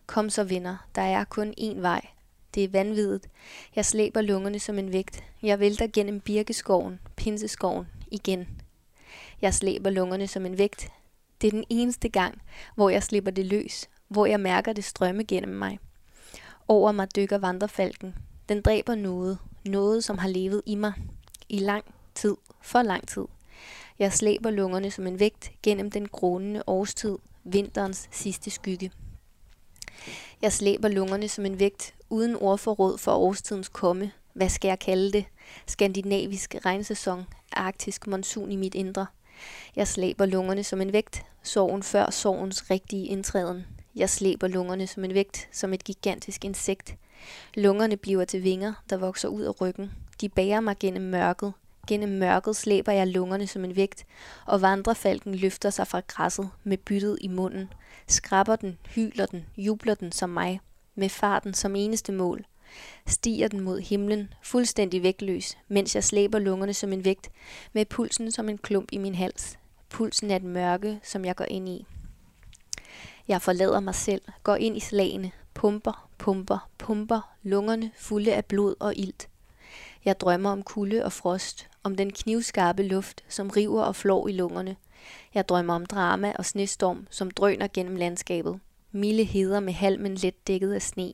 [0.07, 2.07] Kom så venner, der er kun én vej.
[2.55, 3.29] Det er vanvittigt.
[3.77, 5.25] Jeg slæber lungerne som en vægt.
[5.43, 8.49] Jeg vælter gennem birkeskoven, pinseskoven, igen.
[9.43, 10.89] Jeg slæber lungerne som en vægt.
[11.41, 12.43] Det er den eneste gang,
[12.75, 15.79] hvor jeg slipper det løs, hvor jeg mærker det strømme gennem mig.
[16.69, 18.15] Over mig dykker vandrefalken.
[18.49, 20.93] Den dræber noget, noget som har levet i mig
[21.49, 21.85] i lang
[22.15, 23.25] tid, for lang tid.
[23.99, 28.91] Jeg slæber lungerne som en vægt gennem den grånende årstid, vinterens sidste skygge.
[30.43, 34.13] Jeg slæber lungerne som en vægt, uden ordforråd for årstidens komme.
[34.33, 35.25] Hvad skal jeg kalde det?
[35.67, 39.07] Skandinavisk regnsæson, arktisk monsun i mit indre.
[39.77, 43.67] Jeg slæber lungerne som en vægt, sorgen før sorgens rigtige indtræden.
[43.97, 46.97] Jeg slæber lungerne som en vægt, som et gigantisk insekt.
[47.55, 49.93] Lungerne bliver til vinger, der vokser ud af ryggen.
[50.21, 51.53] De bærer mig gennem mørket.
[51.87, 54.07] Gennem mørket slæber jeg lungerne som en vægt,
[54.47, 57.73] og vandrefalken løfter sig fra græsset med byttet i munden.
[58.07, 60.61] Skrabber den, hyler den, jubler den som mig,
[60.95, 62.45] med farten som eneste mål.
[63.07, 67.31] Stiger den mod himlen, fuldstændig vægtløs, mens jeg slæber lungerne som en vægt,
[67.73, 69.59] med pulsen som en klump i min hals.
[69.89, 71.87] Pulsen er et mørke, som jeg går ind i.
[73.29, 78.75] Jeg forlader mig selv, går ind i slagene, pumper, pumper, pumper, lungerne fulde af blod
[78.81, 79.29] og ilt.
[80.05, 84.33] Jeg drømmer om kulde og frost, om den knivskarpe luft, som river og flår i
[84.33, 84.77] lungerne.
[85.35, 88.61] Jeg drømmer om drama og snestorm, som drøner gennem landskabet.
[88.93, 91.13] Milde heder med halmen let dækket af sne.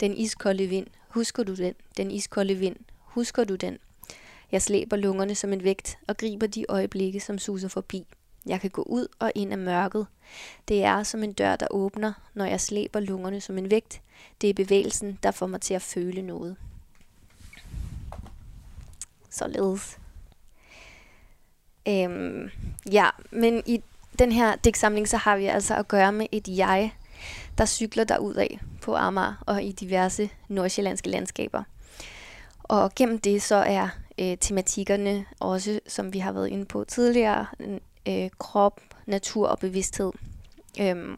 [0.00, 1.74] Den iskolde vind, husker du den?
[1.96, 3.78] Den iskolde vind, husker du den?
[4.52, 8.06] Jeg slæber lungerne som en vægt og griber de øjeblikke, som suser forbi.
[8.46, 10.06] Jeg kan gå ud og ind af mørket.
[10.68, 14.00] Det er som en dør, der åbner, når jeg slæber lungerne som en vægt.
[14.40, 16.56] Det er bevægelsen, der får mig til at føle noget.
[19.30, 19.98] Således.
[21.88, 22.50] Øhm,
[22.92, 23.82] ja, men i
[24.18, 26.92] den her digtsamling, så har vi altså at gøre med et jeg,
[27.60, 31.62] der cykler derud af på Amager og i diverse nordsjællandske landskaber.
[32.62, 33.88] Og gennem det så er
[34.18, 37.46] øh, tematikkerne også, som vi har været inde på tidligere,
[38.08, 40.12] øh, krop, natur og bevidsthed.
[40.80, 41.16] Øhm,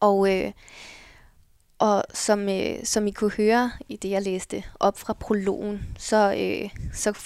[0.00, 0.52] og øh,
[1.78, 6.34] og som, øh, som I kunne høre i det, jeg læste op fra prologen, så,
[6.38, 7.18] øh, så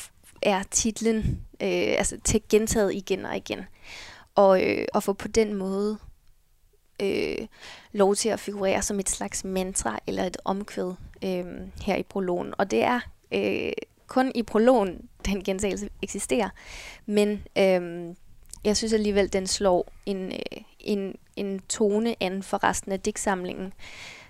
[0.43, 1.19] er titlen
[1.61, 3.61] øh, altså til gentaget igen og igen.
[4.35, 5.99] Og, øh, og få på den måde
[7.03, 7.47] øh,
[7.93, 10.93] lov til at figurere som et slags mantra eller et omkvæd
[11.25, 11.47] øh,
[11.83, 12.55] her i prologen.
[12.59, 13.01] Og det er
[13.33, 13.73] øh,
[14.07, 16.49] kun i prologen, den gentagelse eksisterer.
[17.07, 18.15] Men øh,
[18.65, 23.73] jeg synes alligevel, den slår en, øh, en, en tone an for resten af digtsamlingen,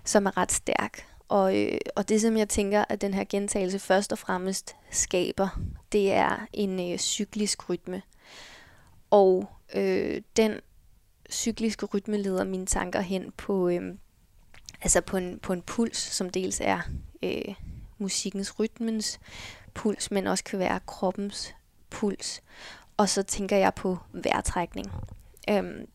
[0.04, 1.06] som er ret stærk.
[1.28, 5.60] Og, øh, og det, som jeg tænker, at den her gentagelse først og fremmest skaber,
[5.92, 8.02] det er en øh, cyklisk rytme.
[9.10, 9.44] Og
[9.74, 10.60] øh, den
[11.28, 13.94] cykliske rytme leder mine tanker hen på, øh,
[14.82, 16.80] altså på, en, på en puls, som dels er
[17.22, 17.54] øh,
[17.98, 19.20] musikkens rytmens
[19.74, 21.54] puls, men også kan være kroppens
[21.90, 22.42] puls.
[22.96, 24.90] Og så tænker jeg på vejrtrækning.
[25.50, 25.88] Øhm,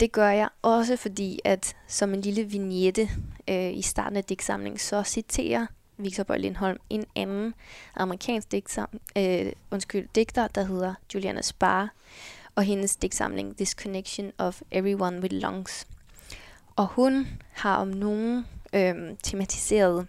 [0.00, 3.08] det gør jeg også fordi, at som en lille vignette
[3.48, 7.54] øh, i starten af digtsamlingen, så citerer Victor Bøj Lindholm en anden
[7.94, 8.86] amerikansk digter,
[9.16, 11.90] øh, undskyld, digter, der hedder Juliana Spar,
[12.54, 15.86] og hendes digtsamling This Connection of Everyone with Lungs.
[16.76, 20.06] Og hun har om nogen øh, tematiseret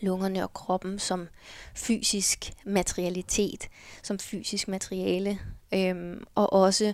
[0.00, 1.28] lungerne og kroppen som
[1.74, 3.68] fysisk materialitet,
[4.02, 5.38] som fysisk materiale,
[5.74, 6.92] øh, og også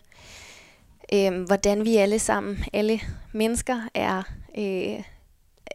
[1.12, 3.00] øh, hvordan vi alle sammen, alle
[3.32, 4.22] mennesker, er
[4.58, 5.02] øh,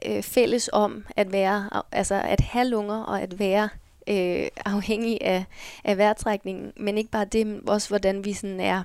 [0.05, 3.69] øh, fælles om at være, altså at have lunger og at være
[4.08, 5.45] øh, afhængig af,
[5.84, 8.84] af vejrtrækningen, men ikke bare det, men også hvordan vi sådan er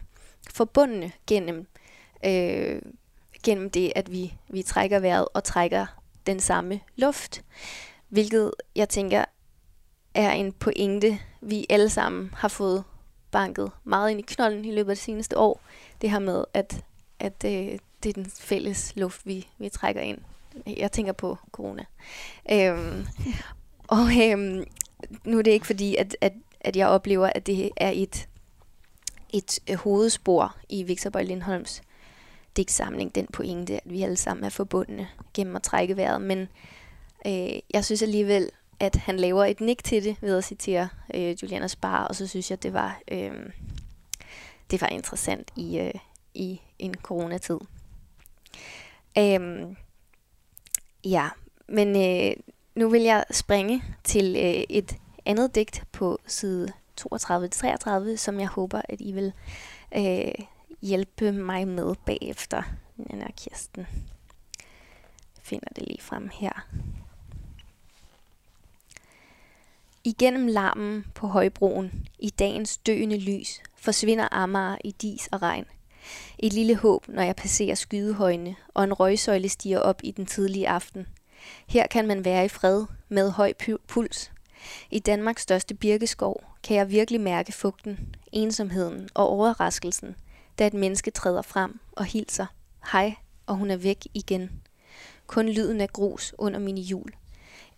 [0.51, 1.67] forbundne gennem,
[2.25, 2.83] øh,
[3.43, 5.87] gennem det, at vi, vi trækker vejret og trækker
[6.27, 7.45] den samme luft,
[8.09, 9.25] hvilket jeg tænker
[10.15, 12.85] er en pointe, vi alle sammen har fået
[13.31, 15.61] banket meget ind i knolden i løbet af det seneste år.
[16.01, 16.85] Det her med, at,
[17.19, 20.19] at øh, det er den fælles luft, vi, vi trækker ind.
[20.67, 21.85] Jeg tænker på corona.
[22.53, 23.07] Øhm,
[23.89, 24.65] og øhm,
[25.25, 28.29] nu er det ikke fordi, at, at, at jeg oplever, at det er et,
[29.33, 31.83] et øh, hovedspor i Victor Bøj Lindholms
[32.57, 36.21] digtsamling, den pointe, at vi alle sammen er forbundne gennem at trække vejret.
[36.21, 36.49] Men
[37.27, 41.43] øh, jeg synes alligevel, at han laver et nik til det ved at citere øh,
[41.43, 43.33] Juliana Spar, og så synes jeg, det var, øh,
[44.71, 45.95] det var interessant i, øh,
[46.35, 47.59] i en coronatid.
[49.19, 49.67] Øh,
[51.05, 51.29] ja,
[51.69, 52.37] men øh,
[52.79, 58.83] nu vil jeg springe til øh, et andet digt på side 32-33, som jeg håber,
[58.89, 59.33] at I vil
[59.97, 60.45] øh,
[60.83, 62.63] hjælpe mig med bagefter,
[62.97, 63.87] Nana og Kirsten.
[65.37, 66.67] Jeg finder det lige frem her.
[70.05, 75.65] Igennem larmen på højbroen, i dagens døende lys, forsvinder Amager i dis og regn.
[76.39, 80.69] Et lille håb, når jeg passerer skydehøjene, og en røgsøjle stiger op i den tidlige
[80.69, 81.07] aften.
[81.67, 83.53] Her kan man være i fred, med høj
[83.89, 84.33] puls.
[84.91, 90.17] I Danmarks største birkeskov kan jeg virkelig mærke fugten, ensomheden og overraskelsen,
[90.59, 92.47] da et menneske træder frem og hilser.
[92.93, 93.15] Hej,
[93.47, 94.51] og hun er væk igen.
[95.27, 97.13] Kun lyden af grus under mine hjul.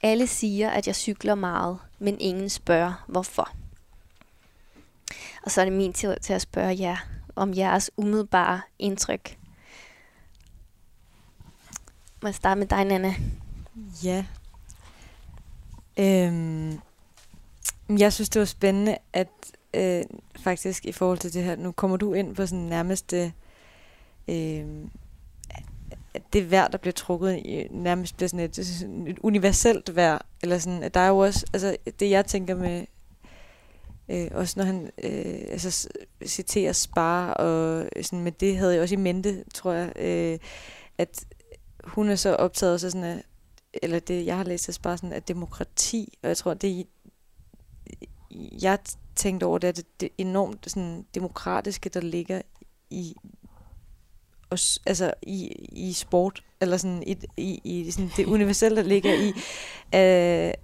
[0.02, 3.50] Alle siger, at jeg cykler meget, men ingen spørger, hvorfor.
[5.42, 6.96] Og så er det min tid til at spørge jer
[7.36, 9.38] om jeres umiddelbare indtryk.
[12.22, 13.14] Må jeg starte med dig, Nana?
[14.04, 14.24] Ja.
[15.98, 16.80] Øhm,
[17.98, 19.28] jeg synes, det var spændende, at
[19.74, 20.04] øh,
[20.40, 23.32] faktisk i forhold til det her, nu kommer du ind på sådan nærmeste,
[24.28, 24.64] øh,
[26.14, 28.58] at det vejr, der bliver trukket i, nærmest bliver sådan et,
[29.08, 32.84] et universelt vejr, eller sådan, at der er jo også, altså det jeg tænker med,
[34.08, 35.88] øh, også når han øh, altså,
[36.26, 40.38] citerer Spar, og sådan, med det havde jeg også i mente, tror jeg, øh,
[40.98, 41.24] at
[41.84, 43.22] hun er så optaget også sådan, at,
[43.82, 46.86] eller det jeg har læst er bare sådan, at demokrati, og jeg tror, det
[48.62, 48.78] jeg
[49.16, 52.42] tænkte over, det er det, det enormt sådan, demokratiske, der ligger
[52.90, 53.14] i
[54.50, 59.14] og, altså i, i sport, eller sådan i, i, i sådan det universelle, der ligger
[59.14, 59.32] i,
[59.94, 60.54] øh,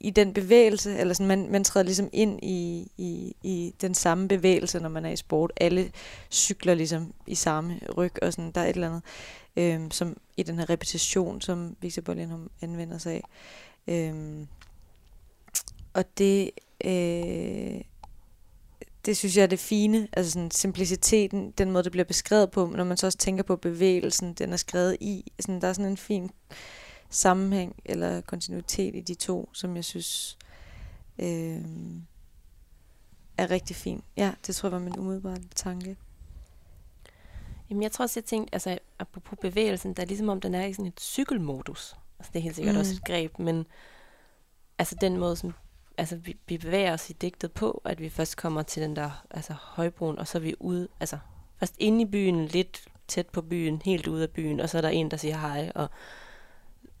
[0.00, 4.28] i den bevægelse, eller sådan, man, man træder ligesom ind i, i, i den samme
[4.28, 5.52] bevægelse, når man er i sport.
[5.56, 5.92] Alle
[6.30, 9.02] cykler ligesom i samme ryg, og sådan, der er et eller andet,
[9.58, 13.24] øh, som i den her repetition, som Victor Berlin anvender sig af.
[13.86, 14.46] Øh,
[15.94, 16.50] og det
[16.84, 17.80] Øh,
[19.06, 22.66] det synes jeg er det fine, altså sådan simpliciteten, den måde, det bliver beskrevet på,
[22.66, 25.32] når man så også tænker på bevægelsen, den er skrevet i.
[25.40, 26.30] Sådan, der er sådan en fin
[27.10, 30.38] sammenhæng eller kontinuitet i de to, som jeg synes
[31.18, 31.62] øh,
[33.38, 34.02] er rigtig fin.
[34.16, 35.96] Ja, det tror jeg var min umiddelbare tanke.
[37.70, 40.66] Jamen, jeg tror også, jeg tænkte, altså apropos bevægelsen, der er ligesom om, den er
[40.66, 41.96] i sådan et cykelmodus.
[42.18, 42.80] Altså, det er helt sikkert mm.
[42.80, 43.66] også et greb, men
[44.78, 45.54] altså den måde, som
[45.98, 49.24] altså, vi, vi bevæger os i digtet på, at vi først kommer til den der
[49.30, 51.18] altså, højbroen, og så er vi ude, altså
[51.56, 54.82] først inde i byen, lidt tæt på byen, helt ude af byen, og så er
[54.82, 55.90] der en, der siger hej, og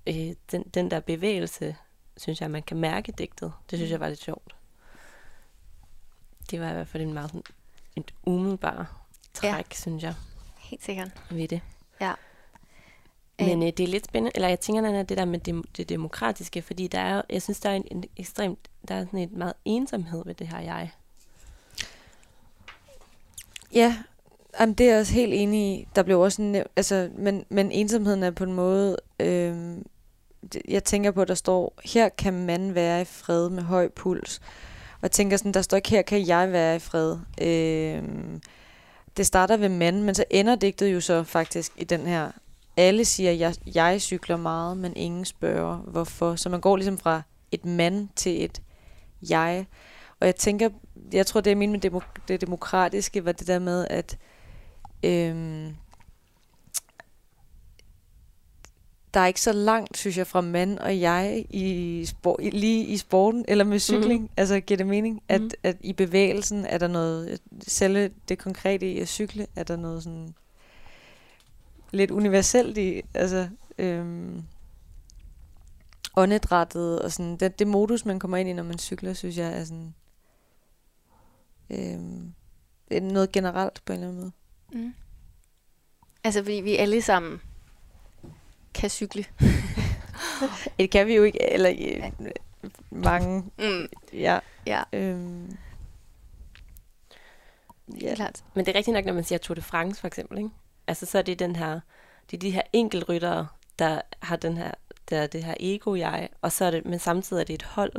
[0.06, 1.76] øh, den, den der bevægelse,
[2.16, 3.52] synes jeg, man kan mærke digtet.
[3.70, 4.56] Det synes jeg var lidt sjovt.
[6.50, 7.42] Det var i hvert fald en meget sådan,
[7.96, 9.74] et umiddelbar træk, ja.
[9.74, 10.14] synes jeg.
[10.58, 11.10] Helt sikkert.
[11.30, 11.60] Ved det.
[13.38, 15.88] Men øh, det er lidt spændende, eller jeg tænker, at det der med det, det
[15.88, 18.58] demokratiske, fordi der er, jeg synes, der er en, en ekstremt,
[18.88, 20.90] der er sådan et meget ensomhed ved det her jeg.
[23.74, 23.96] Ja,
[24.60, 25.88] jamen, det er jeg også helt enig i.
[25.96, 29.76] Der blev også en, altså, men, men ensomheden er på en måde, øh,
[30.68, 34.38] jeg tænker på, at der står, her kan man være i fred med høj puls.
[34.92, 37.16] Og jeg tænker sådan, der står ikke, her kan jeg være i fred.
[37.42, 38.02] Øh,
[39.16, 42.30] det starter ved mand, men så ender digtet jo så faktisk i den her
[42.78, 46.36] alle siger, at jeg, jeg cykler meget, men ingen spørger, hvorfor.
[46.36, 47.22] Så man går ligesom fra
[47.52, 48.62] et mand til et
[49.28, 49.66] jeg.
[50.20, 50.70] Og jeg tænker,
[51.12, 54.18] jeg tror, det er min med demok- det demokratiske, var det der med, at
[55.02, 55.76] øhm,
[59.14, 62.96] der er ikke så langt, synes jeg, fra mand og jeg i sport, lige i
[62.96, 64.22] sporten eller med cykling.
[64.22, 64.30] Mm.
[64.36, 65.22] Altså, giver det mening?
[65.28, 65.50] At, mm.
[65.62, 70.02] at i bevægelsen er der noget, selv det konkrete i at cykle, er der noget
[70.02, 70.34] sådan
[71.90, 74.42] lidt universelt i, altså øhm,
[76.16, 79.58] åndedrættet og sådan, det, det modus, man kommer ind i, når man cykler, synes jeg
[79.58, 79.94] er sådan,
[81.70, 82.34] øhm,
[82.88, 84.32] det er noget generelt på en eller anden måde.
[84.72, 84.94] Mm.
[86.24, 87.40] Altså, fordi vi alle sammen
[88.74, 89.24] kan cykle.
[90.78, 92.10] det kan vi jo ikke, eller ja.
[92.90, 93.50] mange.
[93.58, 93.88] Mm.
[94.12, 94.38] Ja.
[94.66, 94.82] ja.
[94.92, 95.56] Øhm,
[98.02, 98.14] ja.
[98.14, 98.44] Klart.
[98.54, 100.50] Men det er rigtigt nok, når man siger Tour de France for eksempel, ikke?
[100.88, 101.80] Altså så er det den her,
[102.30, 103.46] det er de her enkeltryttere,
[103.78, 104.70] der har den her,
[105.10, 107.92] der det her ego-jeg, og så er det, men samtidig er det et hold.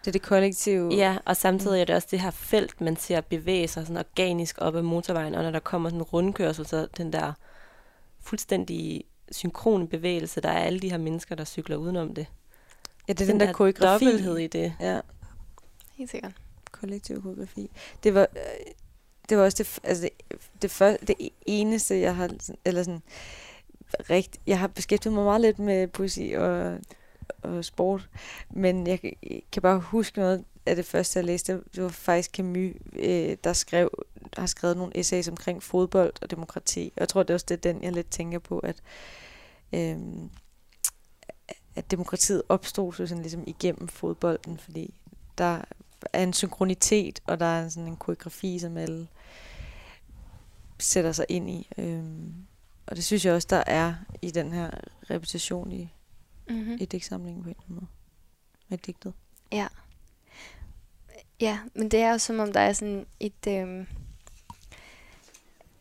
[0.00, 0.94] Det er det kollektive.
[0.94, 4.56] Ja, og samtidig er det også det her felt, man ser bevæge sig sådan organisk
[4.58, 7.32] op ad motorvejen, og når der kommer sådan en rundkørsel, så den der
[8.20, 12.26] fuldstændig synkrone bevægelse, der er alle de her mennesker, der cykler udenom det.
[13.08, 14.44] Ja, det er den, den der, der koreografi.
[14.44, 14.74] i det.
[14.80, 15.00] Ja.
[15.92, 16.32] Helt sikkert.
[16.72, 17.70] Kollektiv koreografi.
[18.02, 18.72] Det var, øh,
[19.28, 21.16] det var også det, altså det, det, første, det
[21.46, 22.30] eneste, jeg har,
[22.64, 23.02] eller sådan,
[24.10, 26.78] rigt, jeg har beskæftiget mig meget lidt med poesi og,
[27.42, 28.08] og sport,
[28.50, 32.30] men jeg, jeg kan bare huske noget af det første, jeg læste, det var faktisk
[32.30, 33.90] Camus, øh, der skrev,
[34.36, 37.64] har skrevet nogle essays omkring fodbold og demokrati, og jeg tror, det er også det,
[37.64, 38.76] den, jeg lidt tænker på, at
[39.72, 39.96] øh,
[41.78, 44.94] at demokratiet opstod så sådan ligesom igennem fodbolden, fordi
[45.38, 45.60] der
[46.12, 49.08] er en synkronitet, og der er sådan en koreografi, som alle
[50.80, 51.68] sætter sig ind i.
[51.78, 52.34] Øhm,
[52.86, 54.70] og det synes jeg også, der er i den her
[55.10, 55.92] repetition i,
[56.50, 56.76] mm-hmm.
[56.80, 57.86] i digtsamlingen på en eller anden måde.
[58.68, 59.12] Med digtet.
[59.52, 59.66] Ja.
[61.40, 63.46] Ja, men det er jo som om, der er sådan et...
[63.48, 63.86] Øhm,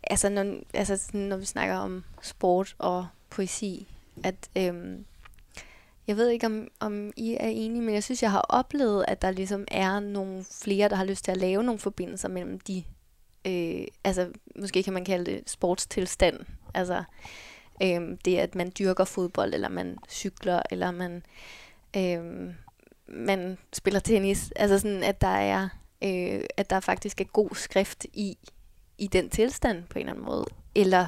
[0.03, 3.87] altså, når, altså sådan, når vi snakker om sport og poesi,
[4.23, 5.05] at øhm,
[6.07, 9.21] jeg ved ikke, om, om I er enige, men jeg synes, jeg har oplevet, at
[9.21, 12.83] der ligesom er nogle flere, der har lyst til at lave nogle forbindelser mellem de,
[13.47, 16.39] øh, altså måske kan man kalde det sportstilstand.
[16.73, 17.03] Altså
[17.83, 21.23] øh, det, at man dyrker fodbold, eller man cykler, eller man,
[21.97, 22.53] øh,
[23.07, 24.51] man spiller tennis.
[24.55, 25.69] Altså sådan, at der er,
[26.03, 28.37] øh, at der faktisk er god skrift i,
[28.97, 30.45] i den tilstand på en eller anden måde.
[30.75, 31.07] Eller,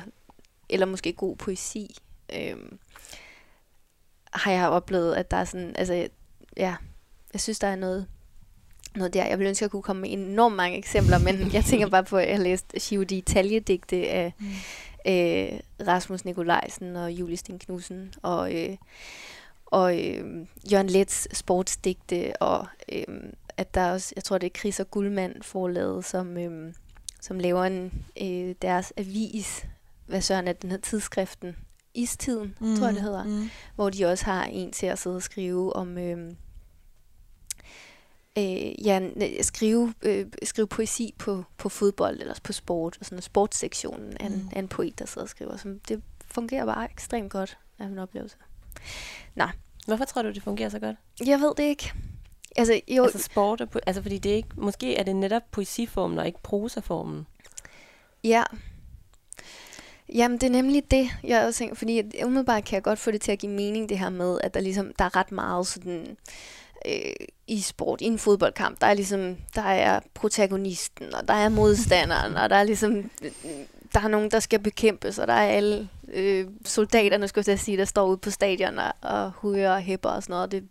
[0.69, 1.95] eller måske god poesi.
[2.33, 2.57] Øh,
[4.31, 6.07] har jeg oplevet, at der er sådan, altså,
[6.57, 6.75] ja,
[7.33, 8.07] jeg synes, der er noget,
[8.95, 9.25] noget der.
[9.25, 12.03] Jeg vil ønske, at jeg kunne komme med enormt mange eksempler, men jeg tænker bare
[12.03, 14.45] på, at jeg har læst Shivdi Taljedigte af mm.
[15.07, 18.77] øh, Rasmus Nikolajsen og Julie Sten Knudsen, og, øh,
[19.65, 23.05] og øh, Jørgen Lets sportsdigte, og øh,
[23.57, 26.73] at der også, jeg tror, det er Chris og Guldmand forlaget, som, øh,
[27.21, 29.65] som laver en, øh, deres avis,
[30.05, 31.55] hvad søren er den her tidsskriften,
[31.93, 33.49] Istiden, mm, tror jeg det hedder, mm.
[33.75, 35.97] hvor de også har en til at sidde og skrive om...
[35.97, 36.31] Øh,
[38.37, 39.09] øh, ja,
[39.41, 44.35] skrive, øh, skrive poesi på, på fodbold eller på sport, og sådan sportssektionen af, mm.
[44.35, 45.57] en, en poet, der sidder og skriver.
[45.57, 48.35] Så det fungerer bare ekstremt godt af min oplevelse.
[49.35, 49.51] Nej.
[49.87, 50.95] Hvorfor tror du, det fungerer så godt?
[51.25, 51.93] Jeg ved det ikke.
[52.55, 56.19] Altså, jo, altså sport, og altså fordi det er ikke, måske er det netop poesiformen
[56.19, 57.27] og ikke prosaformen.
[58.23, 58.43] Ja,
[60.13, 63.21] Jamen, det er nemlig det, jeg også tænker, fordi umiddelbart kan jeg godt få det
[63.21, 65.99] til at give mening, det her med, at der ligesom, der er ret meget sådan,
[65.99, 66.15] øh,
[66.85, 67.13] Øh,
[67.47, 72.35] i sport, i en fodboldkamp, der er ligesom, der er protagonisten, og der er modstanderen,
[72.35, 73.31] og der er ligesom, øh,
[73.93, 77.77] der er nogen, der skal bekæmpes, og der er alle øh, soldaterne, skulle jeg sige,
[77.77, 80.51] der står ude på stadion og, og huger og hæpper og sådan noget.
[80.51, 80.63] Det,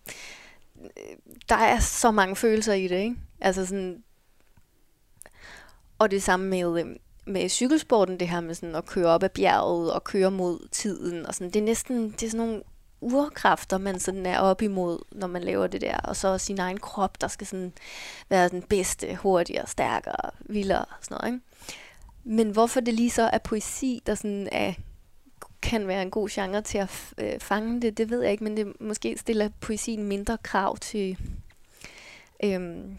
[0.83, 1.17] øh,
[1.49, 3.17] der er så mange følelser i det, ikke?
[3.41, 4.03] Altså sådan,
[5.99, 6.97] og det samme med, øh,
[7.27, 11.27] med cykelsporten, det her med sådan at køre op ad bjerget og køre mod tiden.
[11.27, 11.51] Og sådan.
[11.51, 12.63] Det er næsten det er sådan nogle
[13.01, 15.97] urkræfter, man sådan er op imod, når man laver det der.
[15.97, 17.73] Og så sin egen krop, der skal sådan
[18.29, 21.35] være den bedste, hurtigere, stærkere, vildere og sådan noget.
[21.35, 21.45] Ikke?
[22.25, 24.73] Men hvorfor det lige så er poesi, der sådan er,
[25.63, 28.57] kan være en god genre til at øh, fange det, det ved jeg ikke, men
[28.57, 31.19] det måske stiller poesien mindre krav til...
[32.45, 32.99] Øhm,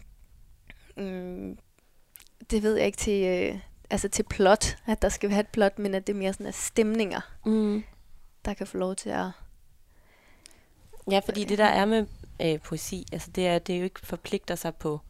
[0.96, 1.58] øhm,
[2.50, 3.58] det ved jeg ikke til, øh,
[3.90, 6.46] altså til plot, at der skal være et plot, men at det er mere sådan
[6.46, 7.82] af stemninger, mm.
[8.44, 9.26] der kan få lov til at...
[11.10, 12.06] Ja, fordi det der er med
[12.42, 15.00] øh, poesi, altså det er, det er jo ikke forpligter sig på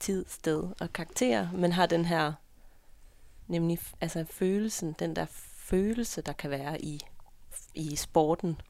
[0.00, 2.32] tid, sted og karakter, men har den her,
[3.48, 5.26] nemlig altså følelsen, den der
[5.56, 7.00] følelse, der kan være i,
[7.74, 8.60] i sporten,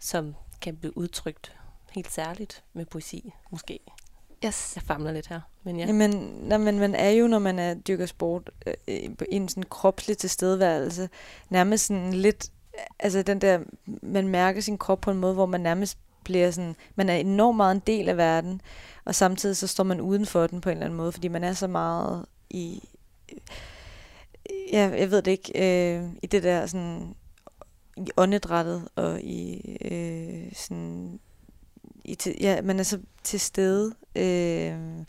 [0.00, 1.56] som kan blive udtrykt
[1.90, 3.80] helt særligt med poesi, måske.
[4.44, 4.72] Yes.
[4.76, 5.40] Jeg famler lidt her.
[5.62, 5.86] Men ja.
[5.86, 6.10] Jamen,
[6.42, 10.18] nej, men man er jo, når man er dyrker sport, øh, i en sådan kropslig
[10.18, 11.08] tilstedeværelse,
[11.48, 12.50] nærmest sådan lidt,
[12.98, 13.58] altså den der,
[14.02, 17.56] man mærker sin krop på en måde, hvor man nærmest bliver sådan, man er enormt
[17.56, 18.60] meget en del af verden,
[19.04, 21.44] og samtidig så står man uden for den på en eller anden måde, fordi man
[21.44, 22.88] er så meget i,
[24.72, 27.14] ja, jeg ved det ikke, øh, i det der sådan,
[27.96, 31.20] i åndedrættet, og i øh, sådan
[32.04, 33.94] i ja, man er så til stede.
[34.16, 35.04] Øh,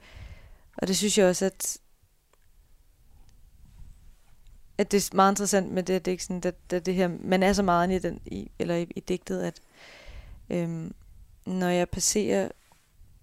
[0.78, 1.78] og det synes jeg også, at
[4.78, 7.10] at det er meget interessant med det, at det, ikke sådan, at, at det her,
[7.20, 9.62] man er så meget i, den, i, eller i, i digtet, at
[10.50, 10.94] øhm,
[11.46, 12.50] når jeg passerer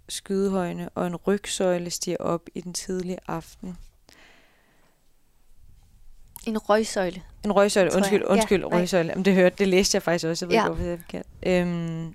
[0.08, 3.76] skydehøjene, og en rygsøjle stiger op i den tidlige aften.
[6.46, 7.22] En røgsøjle?
[7.44, 9.08] En røgsøjle, undskyld, undskyld, ja, røgsøjle.
[9.08, 10.62] Jamen, det hørte, det læste jeg faktisk også, jeg ved ja.
[10.62, 11.26] ikke, hvorfor det er forkert.
[11.42, 12.14] Øhm,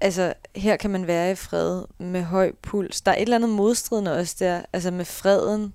[0.00, 3.00] altså, her kan man være i fred med høj puls.
[3.00, 5.74] Der er et eller andet modstridende også der, altså med freden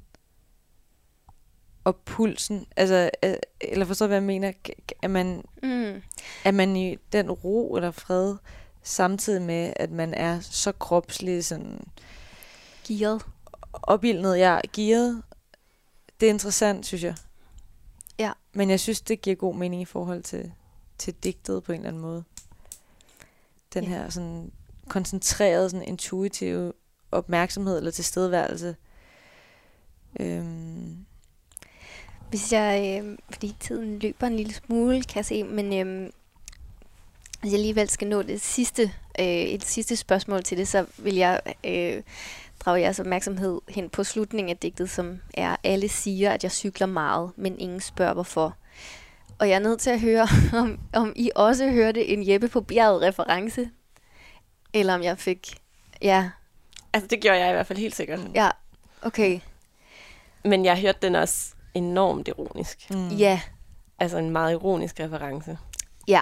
[1.84, 2.66] og pulsen.
[2.76, 4.52] Altså, øh, eller forstår hvad jeg mener?
[5.02, 6.02] Er man, mm.
[6.44, 8.36] er man i den ro eller fred,
[8.84, 11.88] samtidig med, at man er så kropslig sådan...
[12.88, 13.26] Gearet.
[13.74, 15.24] opildnet, ja, gearet.
[16.20, 17.16] Det er interessant, synes jeg.
[18.20, 18.32] Ja.
[18.54, 20.52] Men jeg synes, det giver god mening i forhold til,
[20.98, 22.24] til digtet på en eller anden måde.
[23.74, 23.90] Den Ja.
[23.90, 24.52] her sådan
[24.90, 26.74] koncentrerede, sådan intuitive
[27.12, 28.76] opmærksomhed eller tilstedeværelse.
[30.20, 31.06] Øhm,
[32.30, 36.10] Hvis jeg, øh, fordi tiden løber en lille smule, kan jeg se, men øh,
[37.42, 38.82] hvis jeg alligevel skal nå det sidste,
[39.20, 42.04] øh, et sidste spørgsmål til det, så vil jeg øh,
[42.60, 46.88] drage jeres opmærksomhed hen på slutningen af digtet, som er, alle siger, at jeg cykler
[46.88, 48.56] meget, men ingen spørger hvorfor.
[49.40, 50.28] Og jeg er nødt til at høre,
[50.62, 53.70] om, om I også hørte en Jeppe på bjerget reference,
[54.74, 55.58] eller om jeg fik,
[56.02, 56.30] ja,
[56.94, 58.20] Altså, det gjorde jeg i hvert fald helt sikkert.
[58.34, 58.50] ja,
[59.02, 59.40] okay,
[60.44, 62.90] Men jeg hørte den også enormt ironisk.
[62.90, 63.08] mm.
[63.10, 63.42] ja,
[64.00, 65.58] Altså en meget ironisk reference.
[66.08, 66.22] ja.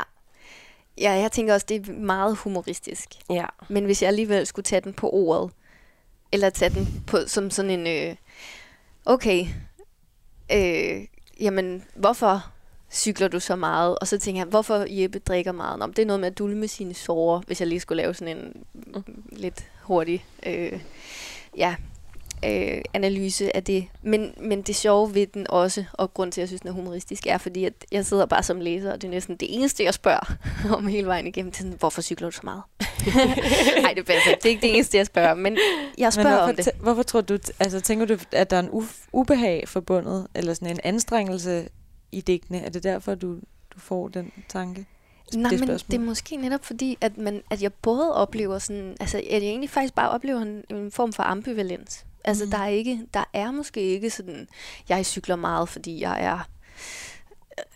[1.01, 3.09] Ja, jeg tænker også, det er meget humoristisk.
[3.29, 3.45] Ja.
[3.69, 5.51] Men hvis jeg alligevel skulle tage den på ordet,
[6.31, 8.15] eller tage den på, som sådan en, øh,
[9.05, 9.45] okay,
[10.51, 11.07] øh,
[11.39, 12.51] jamen, hvorfor
[12.91, 13.97] cykler du så meget?
[13.99, 15.79] Og så tænker jeg, hvorfor Jeppe drikker meget?
[15.79, 18.13] Nå, men det er noget med at dulme sine sårer, hvis jeg lige skulle lave
[18.13, 20.79] sådan en mm, lidt hurtig øh,
[21.57, 21.75] ja,
[22.45, 23.87] øh, analyse af det.
[24.01, 26.73] Men, men det sjove ved den også, og grund til, at jeg synes, den er
[26.73, 29.83] humoristisk, er fordi, at jeg sidder bare som læser, og det er næsten det eneste,
[29.83, 30.35] jeg spørger
[30.77, 31.51] om hele vejen igennem.
[31.51, 32.61] Det er sådan, hvorfor cykler du så meget?
[33.81, 34.31] Nej, det passer.
[34.35, 35.57] Det er ikke det eneste, jeg spørger, men
[35.97, 36.69] jeg Men spørger hvorfor, om det.
[36.81, 40.69] hvorfor tror du, altså tænker du, at der er en uf- ubehag forbundet, eller sådan
[40.69, 41.69] en anstrengelse
[42.11, 42.61] i digtene?
[42.61, 43.33] Er det derfor, du,
[43.75, 44.85] du får den tanke?
[45.35, 48.97] Nej, det men det er måske netop fordi, at, man, at jeg både oplever sådan,
[48.99, 52.05] altså at jeg egentlig faktisk bare oplever en, en form for ambivalens.
[52.23, 52.51] Altså Mhm.
[52.51, 54.47] der er ikke, der er måske ikke sådan,
[54.89, 56.49] jeg cykler meget, fordi jeg er,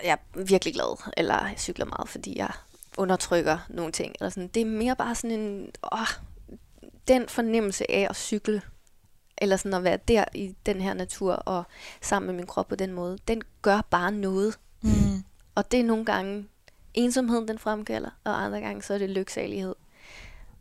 [0.04, 2.52] jeg er virkelig glad, eller jeg cykler meget, fordi jeg
[2.98, 4.16] undertrykker nogle ting.
[4.20, 4.48] Eller sådan.
[4.48, 6.08] Det er mere bare sådan en, åh,
[7.08, 8.62] den fornemmelse af at cykle,
[9.42, 11.64] eller sådan at være der i den her natur, og
[12.02, 14.60] sammen med min krop på den måde, den gør bare noget.
[14.82, 15.24] Mm.
[15.56, 16.48] Og det er nogle gange
[16.94, 19.76] ensomheden, den fremkalder, og andre gange så er det lyksalighed.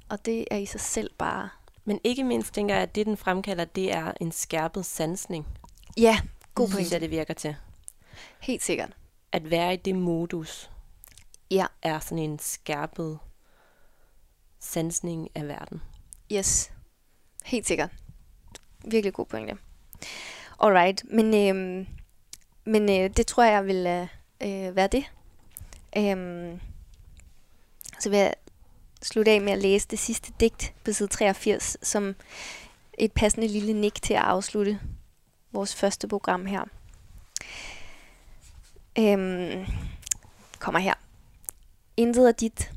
[0.08, 1.48] Og det er i sig selv bare...
[1.84, 5.46] Men ikke mindst tænker jeg, at det, den fremkalder, det er en skærpet sansning.
[5.96, 6.20] Ja,
[6.54, 6.92] god synes point.
[6.92, 7.56] jeg, det virker til.
[8.40, 8.90] Helt sikkert.
[9.32, 10.70] At være i det modus
[11.50, 13.18] Ja, er sådan en skærpet
[14.60, 15.82] sansning af verden.
[16.32, 16.72] yes.
[17.44, 17.90] Helt sikkert.
[18.84, 19.56] Virkelig god pointe.
[20.60, 21.86] Alright, men, øhm,
[22.64, 24.06] men øh, det tror jeg vil øh,
[24.40, 25.04] øh, være det.
[25.96, 26.60] Øhm,
[28.00, 28.34] så vil jeg
[29.02, 32.14] slutte af med at læse det sidste digt på side 83, som
[32.98, 34.80] et passende lille nik til at afslutte
[35.52, 36.64] vores første program her.
[38.98, 39.66] Øhm,
[40.58, 40.94] kommer her.
[41.96, 42.72] Intet er dit,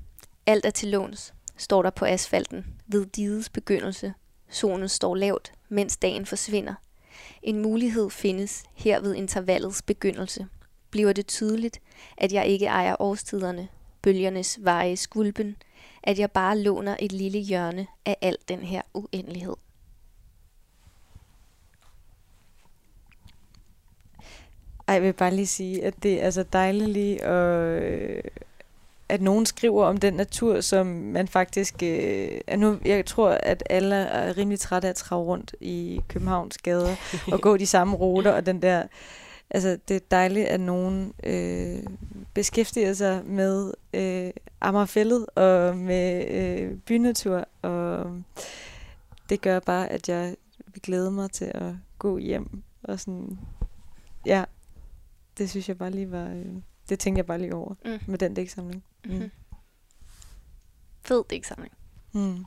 [0.46, 4.14] alt er til låns, står der på asfalten ved didets begyndelse.
[4.50, 6.74] Solen står lavt, mens dagen forsvinder.
[7.44, 10.48] En mulighed findes her ved intervallets begyndelse.
[10.90, 11.80] Bliver det tydeligt,
[12.18, 13.68] at jeg ikke ejer årstiderne,
[14.02, 15.56] bølgernes veje skulpen,
[16.04, 19.56] at jeg bare låner et lille hjørne af al den her uendelighed.
[24.88, 28.24] Ej, jeg vil bare lige sige, at det er altså dejligt lige, at, øh,
[29.10, 31.84] at nogen skriver om den natur, som man faktisk...
[31.84, 36.02] Øh, at nu, jeg tror, at alle er rimelig trætte af at trave rundt i
[36.08, 36.96] Københavns gader
[37.32, 38.84] og gå de samme ruter, og den der...
[39.50, 41.80] Altså, det er dejligt, at nogen øh,
[42.34, 44.32] beskæftiger sig med øh,
[44.62, 48.12] Amagerfællet og med øh, bynatur, og
[49.30, 50.36] det gør bare, at jeg
[50.74, 53.40] vil glæde mig til at gå hjem og sådan...
[54.26, 54.44] Ja,
[55.38, 56.28] det synes jeg bare lige var...
[56.30, 56.46] Øh,
[56.90, 58.00] det tænkte jeg bare lige over Mm.
[58.08, 58.84] med den digtsamling.
[59.06, 59.32] Mm.
[61.06, 61.74] Fed digtsamling.
[62.12, 62.46] Mm.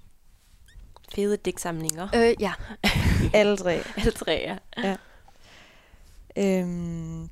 [1.14, 2.08] Fede digtsamlinger.
[2.14, 2.52] Øh, ja.
[3.38, 3.72] Alle tre.
[3.98, 4.96] Alle tre, ja.
[6.38, 7.30] Øhm,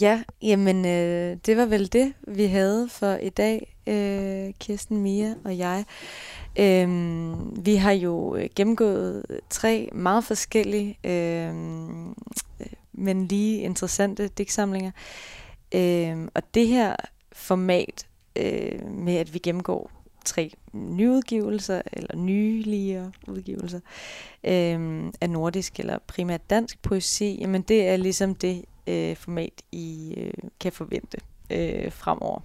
[0.00, 5.34] ja, jamen øh, det var vel det, vi havde for i dag, øh, Kirsten, Mia
[5.44, 5.84] og jeg.
[6.58, 11.54] Øhm, vi har jo øh, gennemgået tre meget forskellige, øh,
[12.92, 14.90] men lige interessante digtsamlinger.
[15.74, 16.96] Øhm, og det her
[17.32, 18.05] format
[18.36, 19.90] øh, med, at vi gennemgår
[20.24, 23.80] tre nyudgivelser, eller nyligere udgivelser,
[24.44, 30.14] øh, af nordisk eller primært dansk poesi, jamen det er ligesom det øh, format, I
[30.16, 31.18] øh, kan forvente
[31.50, 32.40] øh, fremover.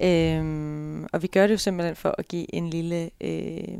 [0.00, 3.78] Øh, og vi gør det jo simpelthen for at give en lille øh,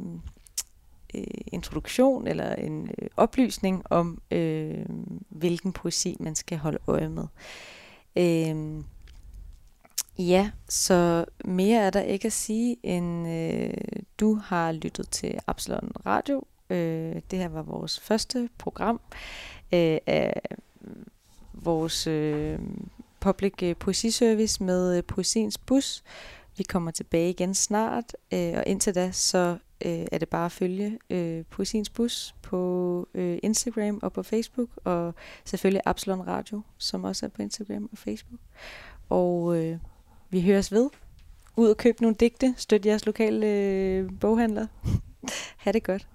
[1.14, 4.86] øh, introduktion eller en øh, oplysning om, øh,
[5.28, 7.26] hvilken poesi man skal holde øje med.
[8.16, 8.82] Øh,
[10.18, 15.92] Ja, så mere er der ikke at sige, end øh, du har lyttet til Absalon
[16.06, 19.00] Radio, Øh, det her var vores første program
[19.74, 20.40] øh, af
[21.52, 22.58] vores øh,
[23.20, 26.02] public øh, poesiservice med øh, Poesiens Bus.
[26.56, 30.52] Vi kommer tilbage igen snart, øh, og indtil da, så øh, er det bare at
[30.52, 35.14] følge øh, Poesiens Bus på øh, Instagram og på Facebook, og
[35.44, 38.40] selvfølgelig Absalon Radio, som også er på Instagram og Facebook.
[39.08, 39.78] Og øh,
[40.30, 40.90] vi høres ved.
[41.56, 42.54] Ud og køb nogle digte.
[42.56, 44.66] Støt jeres lokale øh, boghandler.
[45.64, 46.06] ha' det godt.